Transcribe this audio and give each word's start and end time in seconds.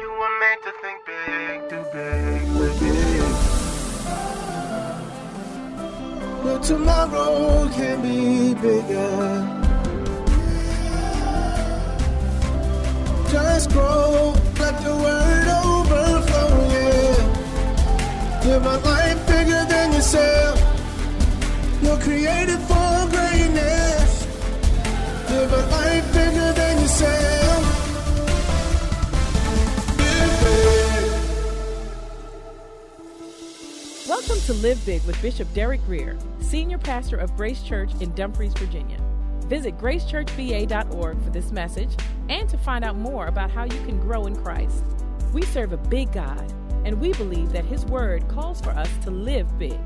You 0.00 0.10
were 0.10 0.36
made 0.40 0.60
to 0.64 0.72
think 0.80 0.98
big, 1.04 1.68
do 1.68 1.78
big, 1.92 2.42
live 2.56 2.76
big. 2.80 3.20
But 6.42 6.62
tomorrow 6.62 7.68
can 7.68 8.00
be 8.00 8.54
bigger. 8.54 9.46
Just 13.30 13.70
grow, 13.72 14.32
let 14.58 14.82
the 14.84 14.94
word 15.04 15.48
overflow, 15.64 16.52
yeah. 16.72 17.20
Live 18.46 18.64
a 18.64 18.78
life 18.78 19.26
bigger 19.26 19.64
than 19.68 19.92
yourself. 19.92 20.56
You're 21.82 22.00
created 22.00 22.60
for 22.70 23.06
greatness. 23.14 24.26
Live 25.28 25.52
a 25.52 25.62
life 25.76 26.06
bigger 26.14 26.59
Welcome 34.30 34.46
to 34.46 34.62
Live 34.62 34.86
Big 34.86 35.02
with 35.06 35.20
Bishop 35.20 35.52
Derek 35.54 35.84
Grier, 35.86 36.16
Senior 36.38 36.78
Pastor 36.78 37.16
of 37.16 37.34
Grace 37.34 37.64
Church 37.64 37.90
in 38.00 38.14
Dumfries, 38.14 38.52
Virginia. 38.52 38.96
Visit 39.46 39.76
gracechurchva.org 39.76 41.20
for 41.20 41.30
this 41.30 41.50
message 41.50 41.90
and 42.28 42.48
to 42.48 42.56
find 42.56 42.84
out 42.84 42.94
more 42.94 43.26
about 43.26 43.50
how 43.50 43.64
you 43.64 43.84
can 43.86 43.98
grow 43.98 44.26
in 44.26 44.36
Christ. 44.36 44.84
We 45.32 45.42
serve 45.42 45.72
a 45.72 45.76
big 45.76 46.12
God, 46.12 46.48
and 46.84 47.00
we 47.00 47.12
believe 47.14 47.50
that 47.50 47.64
His 47.64 47.84
Word 47.86 48.28
calls 48.28 48.60
for 48.60 48.70
us 48.70 48.88
to 49.02 49.10
live 49.10 49.58
big. 49.58 49.80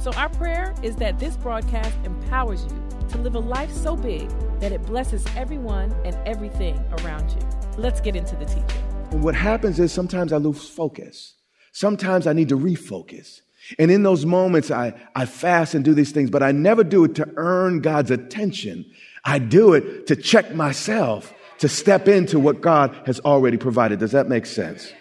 So, 0.00 0.12
our 0.14 0.30
prayer 0.30 0.74
is 0.82 0.96
that 0.96 1.20
this 1.20 1.36
broadcast 1.36 1.94
empowers 2.02 2.64
you 2.64 3.06
to 3.10 3.18
live 3.18 3.36
a 3.36 3.38
life 3.38 3.70
so 3.70 3.94
big 3.94 4.28
that 4.58 4.72
it 4.72 4.84
blesses 4.84 5.24
everyone 5.36 5.92
and 6.04 6.16
everything 6.26 6.76
around 6.98 7.30
you. 7.30 7.48
Let's 7.78 8.00
get 8.00 8.16
into 8.16 8.34
the 8.34 8.46
teaching. 8.46 9.22
What 9.22 9.36
happens 9.36 9.78
is 9.78 9.92
sometimes 9.92 10.32
I 10.32 10.38
lose 10.38 10.68
focus. 10.68 11.36
Sometimes 11.70 12.26
I 12.26 12.32
need 12.32 12.48
to 12.48 12.58
refocus. 12.58 13.42
And 13.78 13.90
in 13.90 14.02
those 14.02 14.24
moments, 14.24 14.70
I, 14.70 14.94
I 15.14 15.26
fast 15.26 15.74
and 15.74 15.84
do 15.84 15.94
these 15.94 16.12
things, 16.12 16.30
but 16.30 16.42
I 16.42 16.52
never 16.52 16.84
do 16.84 17.04
it 17.04 17.14
to 17.16 17.28
earn 17.36 17.80
God's 17.80 18.10
attention. 18.10 18.84
I 19.24 19.38
do 19.38 19.74
it 19.74 20.06
to 20.06 20.16
check 20.16 20.54
myself, 20.54 21.34
to 21.58 21.68
step 21.68 22.08
into 22.08 22.38
what 22.38 22.60
God 22.60 22.96
has 23.06 23.20
already 23.20 23.56
provided. 23.56 23.98
Does 23.98 24.12
that 24.12 24.28
make 24.28 24.46
sense? 24.46 24.92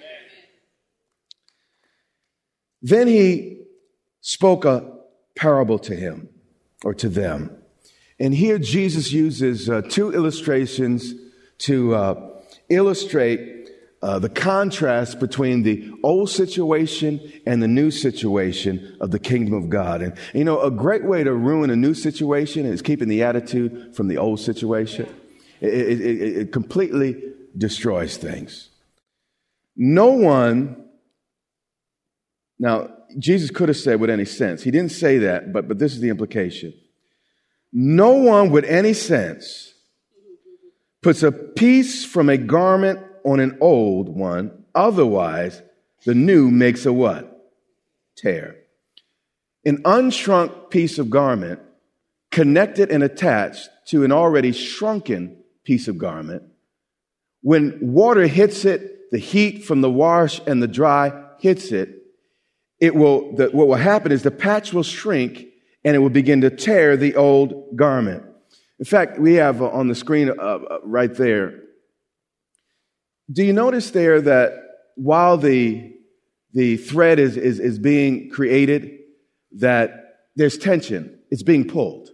Then 2.81 3.07
he 3.07 3.63
spoke 4.21 4.65
a 4.65 4.91
parable 5.35 5.79
to 5.79 5.95
him 5.95 6.29
or 6.83 6.93
to 6.95 7.09
them. 7.09 7.55
And 8.19 8.33
here 8.33 8.57
Jesus 8.57 9.11
uses 9.11 9.69
uh, 9.69 9.81
two 9.81 10.13
illustrations 10.13 11.13
to 11.59 11.95
uh, 11.95 12.29
illustrate 12.69 13.54
uh, 14.05 14.19
the 14.19 14.29
contrast 14.29 15.19
between 15.19 15.63
the 15.63 15.91
old 16.03 16.29
situation 16.29 17.19
and 17.47 17.63
the 17.63 17.67
new 17.67 17.89
situation 17.89 18.95
of 19.01 19.09
the 19.09 19.17
kingdom 19.17 19.55
of 19.55 19.67
God. 19.67 20.03
And, 20.03 20.15
you 20.31 20.43
know, 20.43 20.61
a 20.61 20.69
great 20.69 21.03
way 21.03 21.23
to 21.23 21.33
ruin 21.33 21.71
a 21.71 21.75
new 21.75 21.95
situation 21.95 22.67
is 22.67 22.83
keeping 22.83 23.07
the 23.07 23.23
attitude 23.23 23.95
from 23.95 24.07
the 24.07 24.17
old 24.17 24.39
situation. 24.39 25.11
It, 25.59 25.73
it, 25.73 26.01
it, 26.01 26.37
it 26.37 26.51
completely 26.51 27.15
destroys 27.57 28.15
things. 28.15 28.69
No 29.75 30.11
one, 30.11 30.85
now, 32.59 32.91
Jesus 33.17 33.49
could 33.49 33.69
have 33.69 33.77
said 33.77 33.99
with 33.99 34.11
any 34.11 34.25
sense. 34.25 34.61
He 34.61 34.69
didn't 34.69 34.91
say 34.91 35.17
that, 35.17 35.51
but, 35.51 35.67
but 35.67 35.79
this 35.79 35.93
is 35.93 35.99
the 35.99 36.09
implication. 36.09 36.75
No 37.73 38.11
one 38.11 38.51
with 38.51 38.65
any 38.65 38.93
sense 38.93 39.73
puts 41.01 41.23
a 41.23 41.31
piece 41.31 42.05
from 42.05 42.29
a 42.29 42.37
garment 42.37 42.99
on 43.25 43.39
an 43.39 43.57
old 43.59 44.07
one. 44.07 44.63
Otherwise, 44.73 45.61
the 46.05 46.15
new 46.15 46.51
makes 46.51 46.85
a 46.85 46.93
what? 46.93 47.51
Tear. 48.15 48.55
An 49.65 49.81
unshrunk 49.83 50.69
piece 50.69 50.99
of 50.99 51.09
garment 51.09 51.59
connected 52.31 52.91
and 52.91 53.03
attached 53.03 53.69
to 53.87 54.03
an 54.03 54.11
already 54.11 54.51
shrunken 54.51 55.37
piece 55.63 55.87
of 55.87 55.97
garment. 55.97 56.43
When 57.41 57.79
water 57.81 58.27
hits 58.27 58.65
it, 58.65 59.11
the 59.11 59.17
heat 59.17 59.65
from 59.65 59.81
the 59.81 59.89
wash 59.89 60.39
and 60.45 60.61
the 60.61 60.67
dry 60.67 61.11
hits 61.39 61.71
it, 61.71 62.03
it 62.79 62.95
will, 62.95 63.35
the, 63.35 63.49
what 63.49 63.67
will 63.67 63.75
happen 63.75 64.11
is 64.11 64.23
the 64.23 64.31
patch 64.31 64.73
will 64.73 64.83
shrink 64.83 65.47
and 65.83 65.95
it 65.95 65.99
will 65.99 66.09
begin 66.09 66.41
to 66.41 66.49
tear 66.49 66.97
the 66.97 67.15
old 67.15 67.75
garment. 67.75 68.23
In 68.79 68.85
fact, 68.85 69.19
we 69.19 69.35
have 69.35 69.61
on 69.61 69.87
the 69.87 69.95
screen 69.95 70.29
uh, 70.29 70.33
uh, 70.33 70.79
right 70.83 71.13
there 71.13 71.61
do 73.31 73.43
you 73.43 73.53
notice 73.53 73.91
there 73.91 74.21
that 74.21 74.53
while 74.95 75.37
the, 75.37 75.93
the 76.53 76.77
thread 76.77 77.19
is, 77.19 77.37
is, 77.37 77.59
is 77.59 77.79
being 77.79 78.29
created, 78.29 78.99
that 79.53 80.17
there's 80.35 80.57
tension, 80.57 81.19
it's 81.31 81.43
being 81.43 81.67
pulled. 81.67 82.09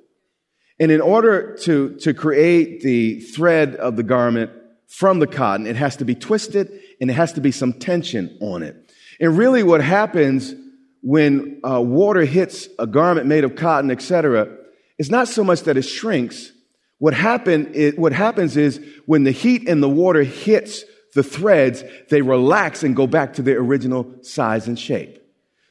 And 0.80 0.92
in 0.92 1.02
order 1.02 1.56
to, 1.62 1.96
to 1.98 2.14
create 2.14 2.82
the 2.82 3.20
thread 3.20 3.76
of 3.76 3.96
the 3.96 4.04
garment 4.04 4.52
from 4.88 5.20
the 5.20 5.28
cotton, 5.28 5.68
it 5.68 5.76
has 5.76 5.98
to 5.98 6.06
be 6.06 6.16
twisted 6.16 6.72
and 7.00 7.10
it 7.10 7.14
has 7.14 7.34
to 7.34 7.42
be 7.42 7.52
some 7.52 7.74
tension 7.74 8.38
on 8.42 8.64
it. 8.64 8.92
And 9.20 9.38
really 9.38 9.64
what 9.64 9.84
happens 9.84 10.56
when 11.02 11.62
uh, 11.64 11.82
water 11.82 12.26
hits 12.26 12.68
a 12.80 12.88
garment 12.88 13.28
made 13.28 13.44
of 13.44 13.56
cotton, 13.56 13.92
etc., 13.92 14.58
is 14.98 15.10
not 15.10 15.28
so 15.28 15.44
much 15.44 15.62
that 15.64 15.78
it 15.78 15.84
shrinks. 15.84 16.52
What, 17.00 17.14
happen 17.14 17.74
is, 17.74 17.96
what 17.96 18.14
happens 18.14 18.58
is 18.58 18.84
when 19.06 19.24
the 19.24 19.32
heat 19.32 19.68
and 19.68 19.82
the 19.82 19.90
water 19.90 20.24
hits 20.24 20.84
the 21.14 21.24
threads, 21.24 21.84
they 22.10 22.22
relax 22.22 22.84
and 22.84 22.96
go 22.96 23.08
back 23.08 23.34
to 23.34 23.42
their 23.42 23.60
original 23.60 24.14
size 24.22 24.68
and 24.68 24.80
shape. 24.80 25.18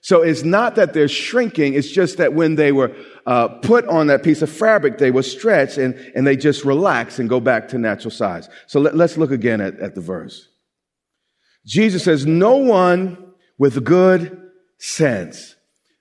So 0.03 0.23
it's 0.23 0.45
not 0.45 0.77
that 0.77 0.95
they're 0.95 1.09
shrinking, 1.09 1.75
it's 1.75 1.91
just 1.91 2.17
that 2.17 2.33
when 2.33 2.55
they 2.55 2.73
were 2.73 2.95
uh, 3.27 3.49
put 3.49 3.87
on 3.87 4.07
that 4.07 4.23
piece 4.23 4.41
of 4.41 4.51
fabric, 4.51 4.97
they 4.97 5.11
were 5.11 5.23
stretched 5.23 5.77
and, 5.77 5.95
and 6.15 6.27
they 6.27 6.37
just 6.37 6.65
relax 6.65 7.19
and 7.19 7.29
go 7.29 7.39
back 7.39 7.69
to 7.69 7.79
natural 7.79 8.11
size. 8.11 8.49
So 8.67 8.81
let, 8.81 8.99
us 8.99 9.19
look 9.19 9.31
again 9.31 9.61
at, 9.61 9.79
at 9.79 9.95
the 9.95 10.01
verse. 10.01 10.49
Jesus 11.67 12.03
says, 12.03 12.25
No 12.25 12.57
one 12.57 13.33
with 13.59 13.85
good 13.85 14.51
sense. 14.79 15.55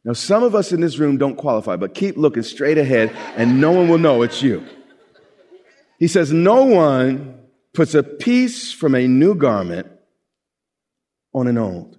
Now, 0.06 0.14
some 0.14 0.44
of 0.44 0.56
us 0.56 0.72
in 0.72 0.80
this 0.80 0.98
room 0.98 1.18
don't 1.18 1.36
qualify, 1.36 1.76
but 1.76 1.94
keep 1.94 2.16
looking 2.16 2.44
straight 2.44 2.78
ahead 2.78 3.12
and 3.36 3.60
no 3.60 3.72
one 3.72 3.90
will 3.90 3.98
know 3.98 4.22
it's 4.22 4.42
you. 4.42 4.66
He 6.00 6.08
says, 6.08 6.32
No 6.32 6.64
one 6.64 7.39
puts 7.74 7.94
a 7.94 8.04
piece 8.04 8.72
from 8.72 8.96
a 8.96 9.08
new 9.08 9.36
garment 9.36 9.88
on 11.34 11.48
an 11.48 11.58
old. 11.58 11.98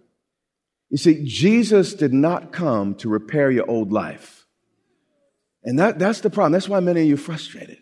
You 0.91 0.97
see, 0.97 1.25
Jesus 1.25 1.95
did 1.95 2.13
not 2.13 2.53
come 2.53 2.97
to 2.97 3.09
repair 3.09 3.51
your 3.51 3.71
old 3.71 3.93
life. 3.93 4.47
And 5.63 5.79
that, 5.79 5.99
that's 5.99 6.21
the 6.21 6.31
problem. 6.31 6.53
That's 6.53 6.69
why 6.69 6.81
many 6.81 7.03
of 7.03 7.07
you 7.07 7.15
are 7.15 7.19
frustrated. 7.19 7.79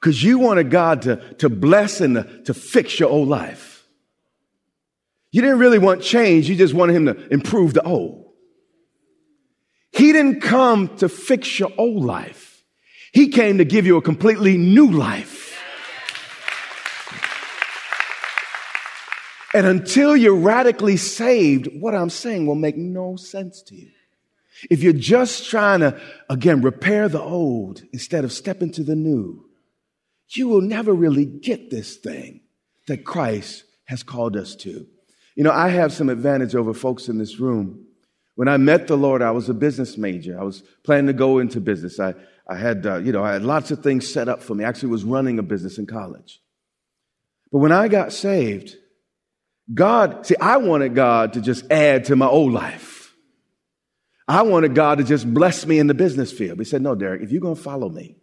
Because 0.00 0.22
you 0.22 0.38
wanted 0.38 0.70
God 0.70 1.02
to, 1.02 1.16
to 1.34 1.48
bless 1.48 2.00
and 2.00 2.16
to, 2.16 2.42
to 2.44 2.54
fix 2.54 2.98
your 2.98 3.08
old 3.08 3.28
life. 3.28 3.86
You 5.30 5.40
didn't 5.40 5.60
really 5.60 5.78
want 5.78 6.02
change, 6.02 6.50
you 6.50 6.56
just 6.56 6.74
wanted 6.74 6.94
Him 6.94 7.06
to 7.06 7.32
improve 7.32 7.72
the 7.72 7.82
old. 7.82 8.26
He 9.92 10.12
didn't 10.12 10.40
come 10.40 10.96
to 10.98 11.08
fix 11.08 11.58
your 11.58 11.72
old 11.78 12.04
life, 12.04 12.62
He 13.14 13.28
came 13.28 13.58
to 13.58 13.64
give 13.64 13.86
you 13.86 13.96
a 13.96 14.02
completely 14.02 14.58
new 14.58 14.90
life. 14.90 15.31
And 19.54 19.66
until 19.66 20.16
you're 20.16 20.34
radically 20.34 20.96
saved, 20.96 21.68
what 21.80 21.94
I'm 21.94 22.10
saying 22.10 22.46
will 22.46 22.54
make 22.54 22.76
no 22.76 23.16
sense 23.16 23.62
to 23.62 23.74
you. 23.74 23.90
If 24.70 24.82
you're 24.82 24.92
just 24.92 25.50
trying 25.50 25.80
to, 25.80 26.00
again, 26.28 26.62
repair 26.62 27.08
the 27.08 27.20
old 27.20 27.82
instead 27.92 28.24
of 28.24 28.32
step 28.32 28.62
into 28.62 28.82
the 28.82 28.94
new, 28.94 29.44
you 30.28 30.48
will 30.48 30.60
never 30.60 30.92
really 30.92 31.26
get 31.26 31.70
this 31.70 31.96
thing 31.96 32.40
that 32.86 33.04
Christ 33.04 33.64
has 33.84 34.02
called 34.02 34.36
us 34.36 34.54
to. 34.56 34.86
You 35.34 35.44
know, 35.44 35.52
I 35.52 35.68
have 35.68 35.92
some 35.92 36.08
advantage 36.08 36.54
over 36.54 36.72
folks 36.72 37.08
in 37.08 37.18
this 37.18 37.38
room. 37.38 37.86
When 38.34 38.48
I 38.48 38.56
met 38.56 38.86
the 38.86 38.96
Lord, 38.96 39.20
I 39.20 39.30
was 39.30 39.48
a 39.48 39.54
business 39.54 39.98
major. 39.98 40.40
I 40.40 40.44
was 40.44 40.62
planning 40.84 41.08
to 41.08 41.12
go 41.12 41.38
into 41.38 41.60
business. 41.60 42.00
I, 42.00 42.14
I 42.48 42.56
had, 42.56 42.86
uh, 42.86 42.96
you 42.96 43.12
know, 43.12 43.22
I 43.22 43.34
had 43.34 43.42
lots 43.42 43.70
of 43.70 43.82
things 43.82 44.10
set 44.10 44.28
up 44.28 44.42
for 44.42 44.54
me. 44.54 44.64
I 44.64 44.68
actually 44.68 44.90
was 44.90 45.04
running 45.04 45.38
a 45.38 45.42
business 45.42 45.78
in 45.78 45.86
college. 45.86 46.40
But 47.50 47.58
when 47.58 47.72
I 47.72 47.88
got 47.88 48.12
saved, 48.12 48.76
God, 49.72 50.26
see, 50.26 50.36
I 50.40 50.58
wanted 50.58 50.94
God 50.94 51.34
to 51.34 51.40
just 51.40 51.70
add 51.70 52.06
to 52.06 52.16
my 52.16 52.26
old 52.26 52.52
life. 52.52 53.14
I 54.28 54.42
wanted 54.42 54.74
God 54.74 54.98
to 54.98 55.04
just 55.04 55.32
bless 55.32 55.66
me 55.66 55.78
in 55.78 55.86
the 55.86 55.94
business 55.94 56.32
field. 56.32 56.58
He 56.58 56.64
said, 56.64 56.82
No, 56.82 56.94
Derek, 56.94 57.22
if 57.22 57.32
you're 57.32 57.40
going 57.40 57.56
to 57.56 57.60
follow 57.60 57.88
me, 57.88 58.16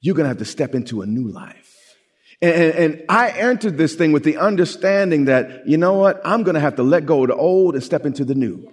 you're 0.00 0.14
going 0.14 0.24
to 0.24 0.28
have 0.28 0.38
to 0.38 0.44
step 0.44 0.74
into 0.74 1.02
a 1.02 1.06
new 1.06 1.28
life. 1.28 1.96
And, 2.42 2.74
and, 2.74 3.04
I 3.08 3.30
entered 3.30 3.78
this 3.78 3.94
thing 3.94 4.12
with 4.12 4.24
the 4.24 4.36
understanding 4.36 5.26
that, 5.26 5.66
you 5.66 5.78
know 5.78 5.94
what? 5.94 6.20
I'm 6.24 6.42
going 6.42 6.54
to 6.54 6.60
have 6.60 6.76
to 6.76 6.82
let 6.82 7.06
go 7.06 7.22
of 7.22 7.28
the 7.28 7.36
old 7.36 7.74
and 7.74 7.82
step 7.82 8.04
into 8.04 8.24
the 8.24 8.34
new. 8.34 8.70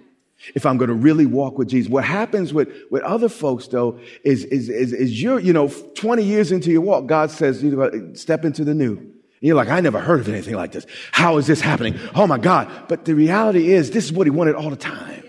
If 0.54 0.66
I'm 0.66 0.76
going 0.76 0.88
to 0.88 0.94
really 0.94 1.24
walk 1.24 1.56
with 1.56 1.68
Jesus. 1.68 1.88
What 1.90 2.04
happens 2.04 2.52
with, 2.52 2.68
with 2.90 3.02
other 3.02 3.28
folks 3.28 3.68
though 3.68 4.00
is, 4.24 4.44
is, 4.44 4.68
is, 4.68 4.92
is 4.92 5.22
you're, 5.22 5.38
you 5.38 5.52
know, 5.52 5.68
20 5.68 6.22
years 6.22 6.50
into 6.50 6.70
your 6.70 6.80
walk, 6.80 7.06
God 7.06 7.30
says, 7.30 7.62
you 7.62 7.70
know, 7.70 8.14
step 8.14 8.44
into 8.44 8.64
the 8.64 8.74
new. 8.74 9.12
You're 9.42 9.56
like, 9.56 9.68
I 9.68 9.80
never 9.80 9.98
heard 9.98 10.20
of 10.20 10.28
anything 10.28 10.54
like 10.54 10.70
this. 10.70 10.86
How 11.10 11.36
is 11.36 11.48
this 11.48 11.60
happening? 11.60 11.98
Oh 12.14 12.28
my 12.28 12.38
God. 12.38 12.70
But 12.88 13.04
the 13.04 13.14
reality 13.16 13.72
is, 13.72 13.90
this 13.90 14.04
is 14.04 14.12
what 14.12 14.28
he 14.28 14.30
wanted 14.30 14.54
all 14.54 14.70
the 14.70 14.76
time. 14.76 15.24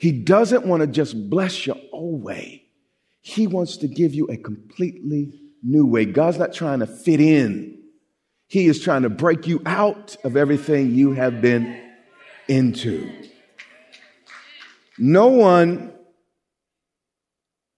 He 0.00 0.10
doesn't 0.10 0.66
want 0.66 0.80
to 0.80 0.88
just 0.88 1.30
bless 1.30 1.64
your 1.64 1.76
old 1.92 2.24
way. 2.24 2.64
He 3.20 3.46
wants 3.46 3.76
to 3.78 3.88
give 3.88 4.14
you 4.14 4.26
a 4.26 4.36
completely 4.36 5.32
new 5.62 5.86
way. 5.86 6.06
God's 6.06 6.38
not 6.38 6.52
trying 6.52 6.80
to 6.80 6.88
fit 6.88 7.20
in. 7.20 7.78
He 8.48 8.66
is 8.66 8.80
trying 8.82 9.02
to 9.02 9.08
break 9.08 9.46
you 9.46 9.62
out 9.64 10.16
of 10.24 10.36
everything 10.36 10.92
you 10.92 11.12
have 11.12 11.40
been 11.40 11.80
into. 12.48 13.08
No 14.98 15.28
one 15.28 15.94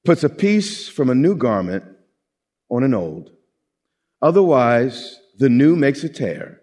puts 0.02 0.24
a 0.24 0.30
piece 0.30 0.88
from 0.88 1.10
a 1.10 1.14
new 1.14 1.36
garment 1.36 1.84
on 2.70 2.82
an 2.82 2.94
old. 2.94 3.30
Otherwise, 4.22 5.20
the 5.38 5.48
new 5.48 5.76
makes 5.76 6.04
a 6.04 6.08
tear. 6.08 6.60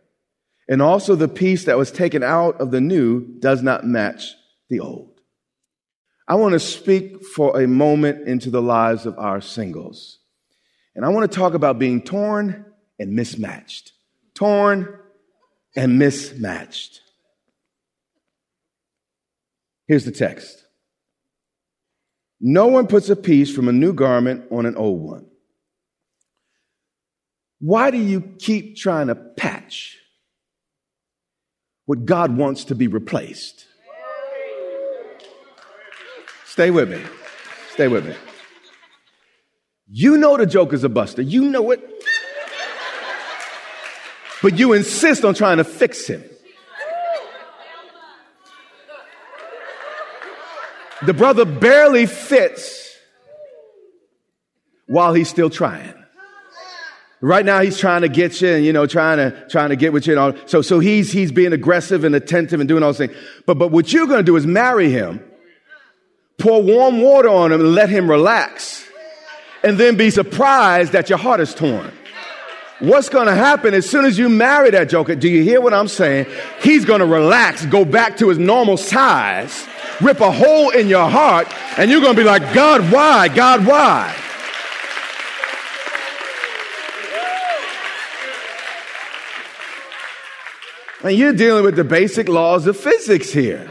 And 0.68 0.82
also 0.82 1.16
the 1.16 1.28
piece 1.28 1.66
that 1.66 1.78
was 1.78 1.92
taken 1.92 2.24
out 2.24 2.60
of 2.62 2.72
the 2.72 2.82
new 2.82 3.22
does 3.40 3.62
not 3.62 3.86
match 3.86 4.34
the 4.70 4.80
old. 4.80 5.20
I 6.28 6.36
want 6.36 6.54
to 6.54 6.60
speak 6.60 7.24
for 7.24 7.60
a 7.60 7.68
moment 7.68 8.28
into 8.28 8.50
the 8.50 8.62
lives 8.62 9.06
of 9.06 9.18
our 9.20 9.42
singles. 9.42 10.20
And 10.96 11.04
I 11.04 11.10
want 11.10 11.30
to 11.30 11.38
talk 11.38 11.54
about 11.54 11.80
being 11.80 12.02
torn 12.02 12.66
and 12.98 13.14
mismatched. 13.14 13.92
Torn 14.34 15.00
and 15.76 16.00
mismatched. 16.00 17.02
Here's 19.86 20.06
the 20.06 20.12
text. 20.12 20.66
No 22.40 22.68
one 22.68 22.88
puts 22.88 23.10
a 23.10 23.16
piece 23.16 23.54
from 23.54 23.68
a 23.68 23.74
new 23.74 23.94
garment 23.94 24.46
on 24.50 24.66
an 24.66 24.76
old 24.76 25.02
one. 25.02 25.26
Why 27.66 27.92
do 27.92 27.98
you 27.98 28.20
keep 28.40 28.76
trying 28.76 29.08
to 29.08 29.16
patch 29.16 29.98
what 31.86 32.04
God 32.04 32.36
wants 32.36 32.66
to 32.66 32.76
be 32.76 32.88
replaced? 32.88 33.68
Stay 36.44 36.72
with 36.72 36.92
me. 36.92 37.02
Stay 37.72 37.88
with 37.88 38.06
me. 38.06 38.16
You 39.90 40.18
know 40.18 40.36
the 40.36 40.46
joke 40.46 40.74
is 40.74 40.84
a 40.84 40.90
buster. 40.90 41.22
You 41.22 41.46
know 41.46 41.72
it. 41.72 41.90
But 44.42 44.60
you 44.60 44.74
insist 44.74 45.24
on 45.24 45.34
trying 45.34 45.56
to 45.56 45.64
fix 45.64 46.06
him. 46.06 46.22
The 51.06 51.14
brother 51.14 51.46
barely 51.46 52.08
fits 52.08 52.94
while 54.86 55.14
he's 55.14 55.30
still 55.30 55.50
trying. 55.50 56.03
Right 57.24 57.46
now 57.46 57.62
he's 57.62 57.78
trying 57.78 58.02
to 58.02 58.10
get 58.10 58.42
you 58.42 58.50
and, 58.50 58.66
you 58.66 58.74
know, 58.74 58.86
trying 58.86 59.18
to, 59.18 59.48
trying 59.48 59.70
to 59.70 59.78
get 59.78 59.94
with 59.94 60.06
you 60.08 60.12
and 60.12 60.20
all. 60.20 60.34
So, 60.46 60.62
so 60.62 60.80
he's, 60.80 61.10
he's 61.10 61.32
being 61.32 61.54
aggressive 61.54 62.04
and 62.04 62.14
attentive 62.14 62.60
and 62.60 62.68
doing 62.68 62.84
all 62.84 62.90
those 62.90 62.98
things. 62.98 63.16
But, 63.46 63.58
but 63.58 63.72
what 63.72 63.94
you're 63.94 64.08
going 64.08 64.20
to 64.20 64.26
do 64.26 64.36
is 64.36 64.46
marry 64.46 64.92
him, 64.92 65.24
pour 66.38 66.62
warm 66.62 67.00
water 67.00 67.30
on 67.30 67.54
him 67.54 67.62
and 67.62 67.74
let 67.76 67.90
him 67.90 68.10
relax 68.10 68.86
and 69.64 69.78
then 69.78 69.96
be 69.96 70.10
surprised 70.10 70.92
that 70.92 71.08
your 71.08 71.18
heart 71.18 71.40
is 71.40 71.56
torn. 71.56 71.94
What's 72.80 73.08
going 73.08 73.28
to 73.28 73.36
happen 73.36 73.74
as 73.74 73.90
soon 73.90 74.04
as 74.04 74.18
you 74.18 74.28
marry 74.28 74.72
that 74.72 74.90
joker? 74.90 75.16
Do 75.16 75.30
you 75.30 75.44
hear 75.44 75.62
what 75.62 75.74
I'm 75.74 75.88
saying? 75.88 76.26
He's 76.62 76.84
going 76.84 77.00
to 77.00 77.06
relax, 77.06 77.66
go 77.68 77.86
back 77.86 78.18
to 78.18 78.28
his 78.28 78.38
normal 78.38 78.76
size, 78.76 79.66
rip 80.02 80.20
a 80.20 80.30
hole 80.30 80.72
in 80.72 80.90
your 80.90 81.10
heart, 81.10 81.48
and 81.78 81.90
you're 81.90 82.02
going 82.02 82.18
to 82.18 82.22
be 82.22 82.28
like, 82.28 82.54
God, 82.54 82.92
why? 82.92 83.30
God, 83.30 83.66
why? 83.66 84.14
And 91.04 91.18
you're 91.18 91.34
dealing 91.34 91.66
with 91.66 91.76
the 91.76 91.84
basic 91.84 92.30
laws 92.30 92.66
of 92.66 92.78
physics 92.78 93.30
here. 93.30 93.70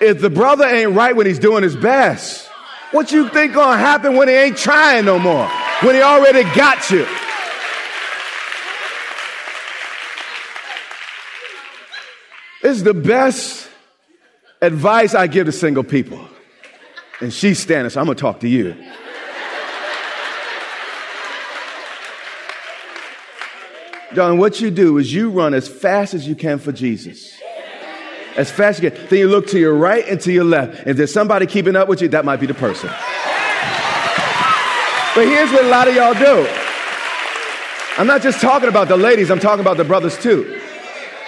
If 0.00 0.20
the 0.20 0.30
brother 0.30 0.64
ain't 0.64 0.92
right 0.92 1.14
when 1.14 1.26
he's 1.26 1.38
doing 1.38 1.62
his 1.62 1.76
best, 1.76 2.48
what 2.90 3.12
you 3.12 3.28
think 3.28 3.54
gonna 3.54 3.78
happen 3.78 4.16
when 4.16 4.28
he 4.28 4.34
ain't 4.34 4.56
trying 4.56 5.04
no 5.04 5.18
more? 5.18 5.48
When 5.82 5.94
he 5.94 6.02
already 6.02 6.42
got 6.54 6.90
you? 6.90 7.06
It's 12.62 12.82
the 12.82 12.94
best 12.94 13.68
advice 14.60 15.14
I 15.14 15.28
give 15.28 15.46
to 15.46 15.52
single 15.52 15.84
people. 15.84 16.26
And 17.20 17.32
she's 17.32 17.60
standing, 17.60 17.90
so 17.90 18.00
I'm 18.00 18.06
gonna 18.06 18.16
talk 18.18 18.40
to 18.40 18.48
you. 18.48 18.74
John, 24.16 24.38
what 24.38 24.62
you 24.62 24.70
do 24.70 24.96
is 24.96 25.12
you 25.12 25.28
run 25.28 25.52
as 25.52 25.68
fast 25.68 26.14
as 26.14 26.26
you 26.26 26.34
can 26.34 26.58
for 26.58 26.72
Jesus. 26.72 27.36
As 28.38 28.50
fast 28.50 28.78
as 28.78 28.84
you 28.84 28.90
can. 28.90 29.06
Then 29.08 29.18
you 29.18 29.28
look 29.28 29.48
to 29.48 29.58
your 29.58 29.74
right 29.74 30.08
and 30.08 30.18
to 30.22 30.32
your 30.32 30.44
left. 30.44 30.86
If 30.86 30.96
there's 30.96 31.12
somebody 31.12 31.44
keeping 31.44 31.76
up 31.76 31.86
with 31.86 32.00
you, 32.00 32.08
that 32.08 32.24
might 32.24 32.40
be 32.40 32.46
the 32.46 32.54
person. 32.54 32.88
But 35.14 35.26
here's 35.26 35.52
what 35.52 35.66
a 35.66 35.68
lot 35.68 35.86
of 35.86 35.94
y'all 35.94 36.14
do. 36.14 36.48
I'm 37.98 38.06
not 38.06 38.22
just 38.22 38.40
talking 38.40 38.70
about 38.70 38.88
the 38.88 38.96
ladies, 38.96 39.30
I'm 39.30 39.38
talking 39.38 39.60
about 39.60 39.76
the 39.76 39.84
brothers 39.84 40.16
too. 40.18 40.62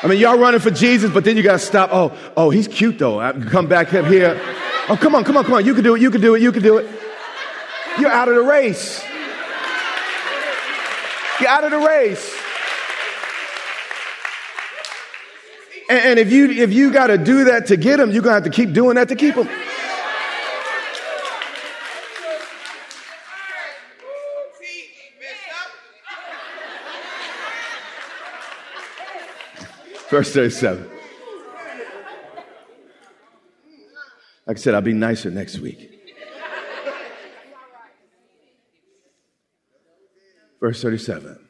I 0.02 0.06
mean, 0.06 0.19
y'all 0.19 0.38
running 0.38 0.61
for 0.61 0.70
Jesus, 0.70 1.11
but 1.12 1.25
then 1.25 1.37
you 1.37 1.43
gotta 1.43 1.58
stop. 1.58 1.91
Oh, 1.93 2.17
oh, 2.38 2.49
he's 2.49 2.69
cute 2.69 2.99
though. 2.99 3.20
I 3.20 3.32
can 3.32 3.50
come 3.50 3.67
back 3.67 3.93
up 3.93 4.06
here. 4.06 4.41
Oh, 4.88 4.96
come 4.99 5.14
on, 5.14 5.25
come 5.25 5.37
on, 5.37 5.44
come 5.44 5.52
on. 5.52 5.67
You 5.67 5.75
can 5.75 5.84
do 5.84 5.94
it, 5.94 6.00
you 6.00 6.11
can 6.11 6.23
do 6.23 6.34
it, 6.37 6.41
you 6.41 6.52
can 6.52 6.62
do 6.62 6.79
it. 6.79 6.88
You're 7.99 8.11
out 8.11 8.31
of 8.31 8.34
the 8.37 8.41
race. 8.41 9.05
You're 11.38 11.50
out 11.50 11.64
of 11.64 11.70
the 11.70 11.87
race. 11.87 12.48
And, 15.88 16.19
if 16.19 16.31
you 16.31 16.50
if 16.50 16.70
you 16.73 16.93
got 16.93 17.06
to 17.06 17.17
do 17.17 17.44
that 17.44 17.67
to 17.69 17.76
get 17.79 17.96
them, 17.96 18.11
you're 18.11 18.23
gonna 18.23 18.35
have 18.35 18.44
to 18.44 18.50
keep 18.50 18.75
doing 18.75 18.96
that 18.96 19.08
to 19.08 19.17
keep 19.17 19.35
them. 19.35 19.49
Verse 30.11 30.32
37. 30.32 30.90
Like 34.46 34.56
I 34.56 34.61
said, 34.61 34.75
I'll 34.75 34.81
be 34.81 34.94
nicer 34.94 35.31
next 35.31 35.58
week. 35.58 35.91
Verse 40.61 40.81
37. 40.81 41.48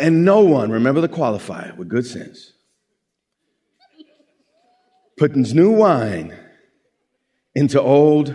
And 0.00 0.24
no 0.24 0.40
one, 0.40 0.70
remember 0.70 1.02
the 1.02 1.10
qualifier 1.10 1.76
with 1.76 1.88
good 1.88 2.06
sense, 2.06 2.54
puts 5.18 5.52
new 5.52 5.70
wine 5.70 6.34
into 7.54 7.78
old 7.78 8.34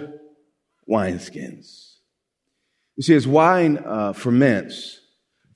wineskins. 0.87 1.95
You 2.95 3.03
see, 3.03 3.15
as 3.15 3.27
wine 3.27 3.83
uh, 3.83 4.13
ferments, 4.13 4.99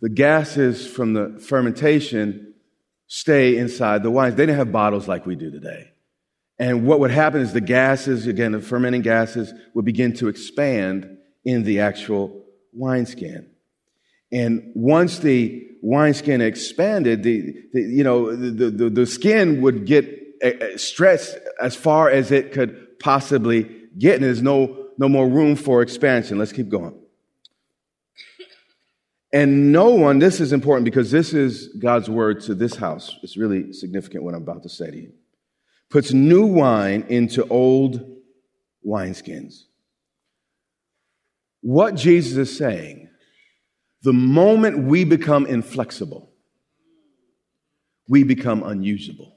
the 0.01 0.09
gases 0.09 0.87
from 0.87 1.13
the 1.13 1.39
fermentation 1.47 2.55
stay 3.05 3.55
inside 3.57 4.01
the 4.01 4.09
wines. 4.09 4.33
They 4.33 4.47
didn't 4.47 4.57
have 4.57 4.71
bottles 4.71 5.07
like 5.07 5.27
we 5.27 5.35
do 5.35 5.51
today. 5.51 5.91
And 6.57 6.87
what 6.87 6.99
would 7.01 7.11
happen 7.11 7.41
is 7.41 7.53
the 7.53 7.61
gases, 7.61 8.25
again, 8.25 8.53
the 8.53 8.61
fermenting 8.61 9.03
gases, 9.03 9.53
would 9.75 9.85
begin 9.85 10.13
to 10.15 10.27
expand 10.27 11.17
in 11.45 11.63
the 11.63 11.81
actual 11.81 12.45
wineskin. 12.73 13.51
And 14.31 14.71
once 14.73 15.19
the 15.19 15.68
wineskin 15.81 16.41
expanded, 16.41 17.23
the, 17.23 17.55
the 17.73 17.81
you 17.81 18.03
know, 18.03 18.35
the, 18.35 18.69
the, 18.69 18.89
the, 18.89 19.05
skin 19.05 19.61
would 19.61 19.85
get 19.85 20.05
uh, 20.43 20.47
uh, 20.47 20.77
stretched 20.77 21.37
as 21.61 21.75
far 21.75 22.09
as 22.09 22.31
it 22.31 22.51
could 22.51 22.99
possibly 22.99 23.69
get, 23.97 24.15
and 24.15 24.23
there's 24.23 24.41
no, 24.41 24.87
no 24.97 25.09
more 25.09 25.27
room 25.27 25.55
for 25.55 25.81
expansion. 25.81 26.37
Let's 26.37 26.51
keep 26.51 26.69
going. 26.69 26.95
And 29.31 29.71
no 29.71 29.89
one, 29.89 30.19
this 30.19 30.39
is 30.39 30.53
important 30.53 30.85
because 30.85 31.11
this 31.11 31.33
is 31.33 31.67
God's 31.79 32.09
word 32.09 32.41
to 32.41 32.55
this 32.55 32.75
house. 32.75 33.15
It's 33.21 33.37
really 33.37 33.73
significant 33.73 34.23
what 34.23 34.33
I'm 34.33 34.41
about 34.41 34.63
to 34.63 34.69
say 34.69 34.89
to 34.89 34.97
you. 34.97 35.13
Puts 35.89 36.13
new 36.13 36.45
wine 36.45 37.05
into 37.09 37.47
old 37.47 38.17
wineskins. 38.85 39.65
What 41.61 41.95
Jesus 41.95 42.37
is 42.37 42.57
saying 42.57 43.09
the 44.01 44.13
moment 44.13 44.85
we 44.85 45.03
become 45.03 45.45
inflexible, 45.45 46.31
we 48.07 48.23
become 48.23 48.63
unusable. 48.63 49.35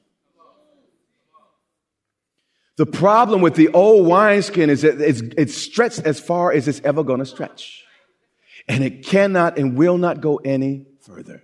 The 2.77 2.87
problem 2.87 3.43
with 3.43 3.55
the 3.55 3.69
old 3.69 4.07
wineskin 4.07 4.71
is 4.71 4.83
that 4.83 5.01
it's, 5.01 5.21
it's 5.37 5.55
stretched 5.55 6.01
as 6.01 6.19
far 6.19 6.53
as 6.53 6.69
it's 6.69 6.81
ever 6.85 7.05
going 7.05 7.19
to 7.19 7.27
stretch. 7.27 7.85
And 8.67 8.83
it 8.83 9.05
cannot 9.05 9.59
and 9.59 9.77
will 9.77 9.99
not 9.99 10.21
go 10.21 10.37
any 10.37 10.87
further. 11.03 11.43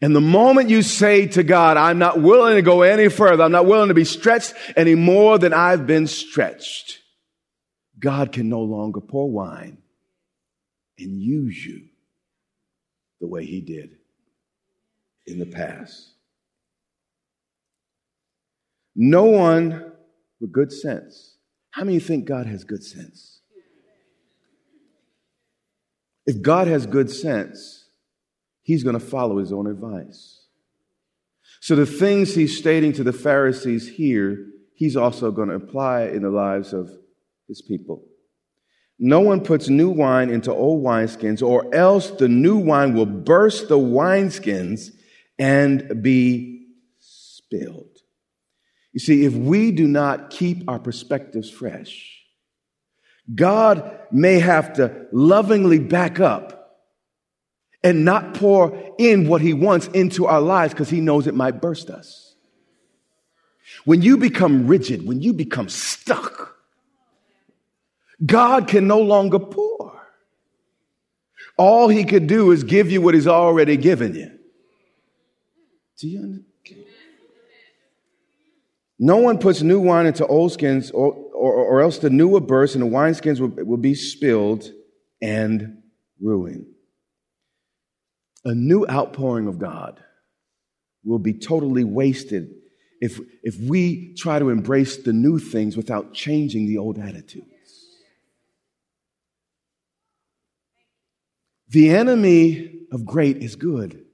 And 0.00 0.16
the 0.16 0.20
moment 0.20 0.70
you 0.70 0.82
say 0.82 1.26
to 1.28 1.44
God, 1.44 1.76
I'm 1.76 1.98
not 1.98 2.20
willing 2.20 2.56
to 2.56 2.62
go 2.62 2.82
any 2.82 3.08
further, 3.08 3.44
I'm 3.44 3.52
not 3.52 3.66
willing 3.66 3.88
to 3.88 3.94
be 3.94 4.04
stretched 4.04 4.54
any 4.74 4.94
more 4.96 5.38
than 5.38 5.52
I've 5.52 5.86
been 5.86 6.06
stretched, 6.06 6.98
God 7.98 8.32
can 8.32 8.48
no 8.48 8.62
longer 8.62 9.00
pour 9.00 9.30
wine 9.30 9.78
and 10.98 11.20
use 11.20 11.64
you 11.64 11.91
the 13.22 13.28
way 13.28 13.46
he 13.46 13.60
did 13.60 13.96
in 15.26 15.38
the 15.38 15.46
past. 15.46 16.10
No 18.96 19.24
one 19.24 19.92
with 20.40 20.52
good 20.52 20.72
sense. 20.72 21.36
How 21.70 21.84
many 21.84 22.00
think 22.00 22.26
God 22.26 22.46
has 22.46 22.64
good 22.64 22.82
sense? 22.82 23.40
If 26.26 26.42
God 26.42 26.66
has 26.66 26.84
good 26.84 27.10
sense, 27.10 27.86
he's 28.62 28.82
going 28.82 28.98
to 28.98 29.04
follow 29.04 29.38
his 29.38 29.52
own 29.52 29.68
advice. 29.68 30.46
So 31.60 31.76
the 31.76 31.86
things 31.86 32.34
he's 32.34 32.58
stating 32.58 32.92
to 32.94 33.04
the 33.04 33.12
Pharisees 33.12 33.88
here, 33.88 34.46
he's 34.74 34.96
also 34.96 35.30
going 35.30 35.48
to 35.48 35.54
apply 35.54 36.06
in 36.06 36.22
the 36.22 36.30
lives 36.30 36.72
of 36.72 36.90
his 37.46 37.62
people. 37.62 38.02
No 39.04 39.18
one 39.18 39.40
puts 39.40 39.68
new 39.68 39.90
wine 39.90 40.30
into 40.30 40.52
old 40.52 40.84
wineskins, 40.84 41.42
or 41.42 41.74
else 41.74 42.12
the 42.12 42.28
new 42.28 42.56
wine 42.56 42.94
will 42.94 43.04
burst 43.04 43.68
the 43.68 43.76
wineskins 43.76 44.92
and 45.40 46.00
be 46.00 46.68
spilled. 47.00 47.98
You 48.92 49.00
see, 49.00 49.24
if 49.24 49.34
we 49.34 49.72
do 49.72 49.88
not 49.88 50.30
keep 50.30 50.68
our 50.68 50.78
perspectives 50.78 51.50
fresh, 51.50 52.22
God 53.34 53.98
may 54.12 54.38
have 54.38 54.74
to 54.74 55.08
lovingly 55.10 55.80
back 55.80 56.20
up 56.20 56.78
and 57.82 58.04
not 58.04 58.34
pour 58.34 58.94
in 58.98 59.26
what 59.26 59.40
he 59.40 59.52
wants 59.52 59.88
into 59.88 60.26
our 60.26 60.40
lives 60.40 60.74
because 60.74 60.90
he 60.90 61.00
knows 61.00 61.26
it 61.26 61.34
might 61.34 61.60
burst 61.60 61.90
us. 61.90 62.36
When 63.84 64.00
you 64.00 64.16
become 64.16 64.68
rigid, 64.68 65.04
when 65.04 65.20
you 65.20 65.32
become 65.32 65.68
stuck, 65.68 66.41
God 68.24 68.68
can 68.68 68.86
no 68.86 69.00
longer 69.00 69.38
pour. 69.38 70.00
All 71.56 71.88
he 71.88 72.04
could 72.04 72.26
do 72.26 72.50
is 72.50 72.64
give 72.64 72.90
you 72.90 73.00
what 73.00 73.14
he's 73.14 73.26
already 73.26 73.76
given 73.76 74.14
you. 74.14 74.30
Do 75.98 76.08
you 76.08 76.20
understand? 76.20 76.46
No 78.98 79.16
one 79.16 79.38
puts 79.38 79.62
new 79.62 79.80
wine 79.80 80.06
into 80.06 80.24
old 80.26 80.52
skins, 80.52 80.92
or, 80.92 81.12
or, 81.12 81.52
or 81.52 81.80
else 81.80 81.98
the 81.98 82.08
new 82.08 82.28
will 82.28 82.40
burst 82.40 82.76
and 82.76 82.84
the 82.84 82.88
wineskins 82.88 83.40
will, 83.40 83.48
will 83.64 83.76
be 83.76 83.96
spilled 83.96 84.70
and 85.20 85.82
ruined. 86.20 86.66
A 88.44 88.54
new 88.54 88.86
outpouring 88.88 89.48
of 89.48 89.58
God 89.58 90.00
will 91.04 91.18
be 91.18 91.32
totally 91.32 91.82
wasted 91.82 92.48
if, 93.00 93.18
if 93.42 93.58
we 93.58 94.14
try 94.14 94.38
to 94.38 94.50
embrace 94.50 94.98
the 94.98 95.12
new 95.12 95.40
things 95.40 95.76
without 95.76 96.14
changing 96.14 96.66
the 96.66 96.78
old 96.78 96.98
attitudes. 96.98 97.51
The 101.72 101.88
enemy 101.88 102.70
of 102.92 103.06
great 103.06 103.38
is 103.38 103.56
good, 103.56 104.04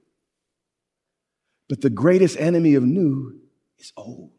but 1.67 1.81
the 1.81 1.89
greatest 1.89 2.39
enemy 2.39 2.75
of 2.75 2.83
new 2.83 3.37
is 3.77 3.91
old. 3.97 4.31